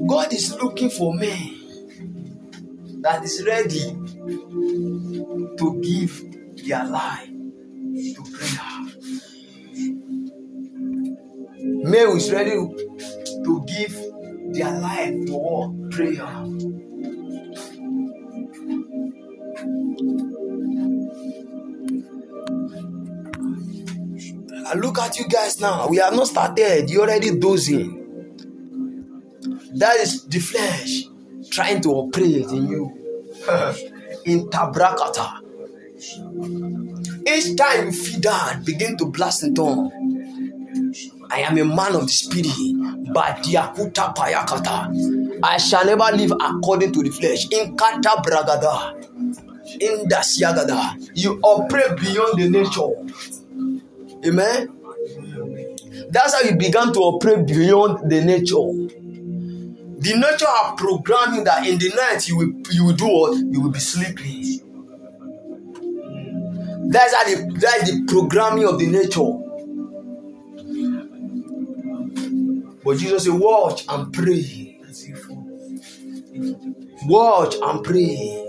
God 0.08 0.34
is 0.34 0.56
looking 0.62 0.90
for 0.90 1.14
men 1.14 1.56
that 3.02 3.24
is 3.24 3.44
ready 3.46 3.96
to 5.58 5.82
give 5.82 6.24
their 6.66 6.86
life 6.86 7.28
to 7.28 8.24
prayer. 8.34 8.70
Who 11.86 12.16
is 12.18 12.32
ready 12.32 12.52
to 12.52 13.66
give 13.68 13.96
their 14.54 14.80
life 14.80 15.14
to? 15.28 15.90
Prayer. 15.92 16.46
I 24.66 24.76
look 24.76 25.00
at 25.00 25.18
you 25.18 25.28
guys 25.28 25.60
now. 25.60 25.88
We 25.88 25.98
have 25.98 26.14
not 26.16 26.28
started. 26.28 26.90
You're 26.90 27.04
already 27.04 27.38
dozing. 27.38 28.00
That 29.76 29.98
is 29.98 30.26
the 30.26 30.40
flesh 30.40 31.04
trying 31.50 31.82
to 31.82 31.90
operate 31.90 32.48
in 32.48 32.68
you. 32.68 33.00
in 34.26 34.48
tabrakata. 34.50 35.40
Each 37.28 37.56
time 37.56 37.86
you 37.88 37.92
feel 37.92 38.20
that, 38.22 38.64
begin 38.66 38.98
to 38.98 39.06
blast 39.06 39.44
in 39.44 39.56
tongue. 39.56 39.92
I 41.30 41.40
am 41.42 41.58
a 41.58 41.66
man 41.66 41.96
of 41.96 42.04
the 42.06 42.12
spirit. 42.12 43.14
But 43.14 43.38
diakuta 43.44 44.14
payakata. 44.16 45.40
I 45.44 45.58
shall 45.58 45.86
never 45.86 46.16
live 46.16 46.32
according 46.32 46.94
to 46.94 47.04
the 47.04 47.10
flesh. 47.10 47.48
In 47.52 47.76
kata 47.76 48.22
bragada. 48.22 48.94
In 49.82 50.08
dasyagada. 50.08 51.10
You 51.16 51.40
operate 51.42 51.98
beyond 52.00 52.40
the 52.40 52.50
nature. 52.50 53.33
Amen. 54.26 54.70
That's 56.10 56.34
how 56.34 56.42
you 56.50 56.56
began 56.58 56.94
to 56.94 57.00
operate 57.00 57.46
beyond 57.48 58.10
the 58.10 58.24
nature. 58.24 59.00
The 60.00 60.16
nature 60.16 60.48
of 60.66 60.78
programming 60.78 61.44
that 61.46 61.68
in 61.68 61.78
the 61.80 61.90
night 61.90 62.28
you 62.28 62.38
will 62.38 62.54
you 62.72 62.86
will 62.86 62.94
do 62.96 63.08
what 63.08 63.38
you 63.38 63.62
will 63.62 63.72
be 63.72 63.80
sleeping. 63.80 64.62
That's 66.78 67.14
how 67.16 67.24
the 67.26 67.58
that's 67.60 67.90
the 67.92 68.06
programming 68.08 68.68
of 68.68 68.80
the 68.80 68.88
nature. 68.88 69.40
But 72.84 72.98
Jesus 72.98 73.26
said, 73.26 73.34
Watch 73.34 73.86
and 73.90 74.12
pray. 74.14 74.80
Watch 77.06 77.56
and 77.62 77.84
pray 77.84 78.46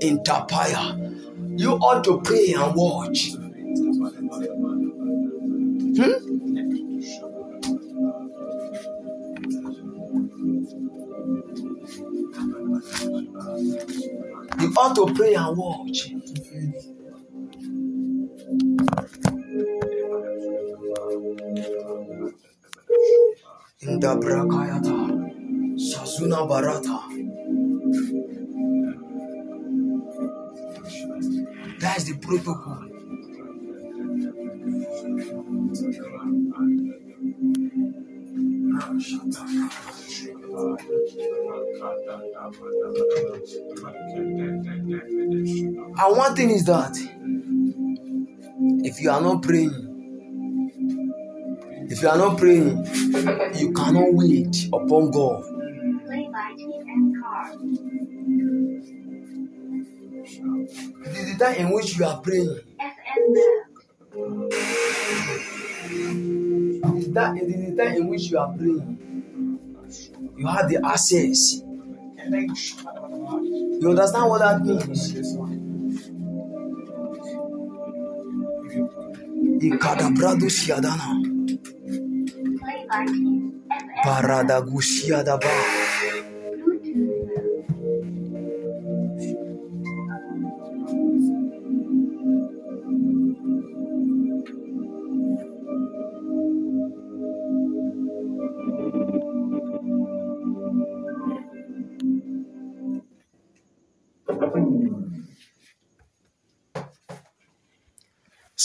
in 0.00 0.18
Tapaya. 0.20 1.58
You 1.58 1.72
ought 1.74 2.04
to 2.04 2.20
pray 2.22 2.54
and 2.54 2.74
watch. 2.74 3.32
Hmm? 5.96 6.26
You 14.60 14.72
ought 14.76 14.94
to 14.96 15.14
pray 15.14 15.34
and 15.34 15.56
watch. 15.56 16.10
In 23.80 24.00
the 24.00 24.16
Brakayata, 24.16 24.96
Sazuna 25.78 26.46
Barata. 26.48 26.98
That 31.80 31.96
is 31.98 32.04
the 32.06 32.18
protocol. 32.18 32.95
And 45.98 46.16
one 46.16 46.36
thing 46.36 46.50
is 46.50 46.64
that 46.66 46.96
if 48.84 49.00
you 49.00 49.10
are 49.10 49.20
not 49.20 49.42
praying, 49.42 49.72
if 51.90 52.02
you 52.02 52.08
are 52.08 52.16
not 52.16 52.38
praying, 52.38 52.86
you 53.56 53.72
cannot 53.72 54.12
wait 54.12 54.68
upon 54.72 55.10
God. 55.10 55.42
It 61.04 61.16
is 61.16 61.32
the 61.32 61.44
time 61.44 61.54
in 61.56 61.70
which 61.72 61.96
you 61.98 62.04
are 62.04 62.20
praying. 62.20 62.60
It 66.84 66.94
is 66.94 67.06
the 67.08 67.76
time 67.76 67.96
in 67.96 68.06
which 68.08 68.30
you 68.30 68.38
are 68.38 68.52
praying. 68.56 68.98
You 70.36 70.46
have 70.46 70.68
the 70.68 70.80
access. 70.84 71.62
You 73.80 73.90
understand 73.90 74.28
what 74.28 74.38
that 74.40 74.62
means? 74.62 75.14
Paradagusiadaba. 84.04 85.85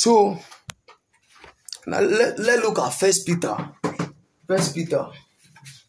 So 0.04 0.36
now 1.86 1.99
let, 1.99 2.39
let 2.39 2.64
look 2.64 2.80
at 2.80 2.89
first 2.89 3.24
Peter. 3.24 3.56
First 4.47 4.74
Peter. 4.74 5.06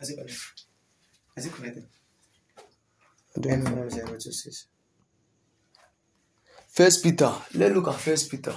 Is 0.02 0.10
it 0.10 0.16
connected? 0.16 0.36
Is 1.34 1.46
it 1.46 1.54
connected? 1.54 1.86
First 6.68 7.02
Peter. 7.02 7.32
Let's 7.54 7.74
look 7.74 7.88
at 7.88 7.94
First 7.94 8.30
Peter. 8.30 8.54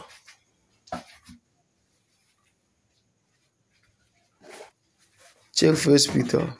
Check 5.53 5.75
First 5.77 6.11
Peter. 6.11 6.53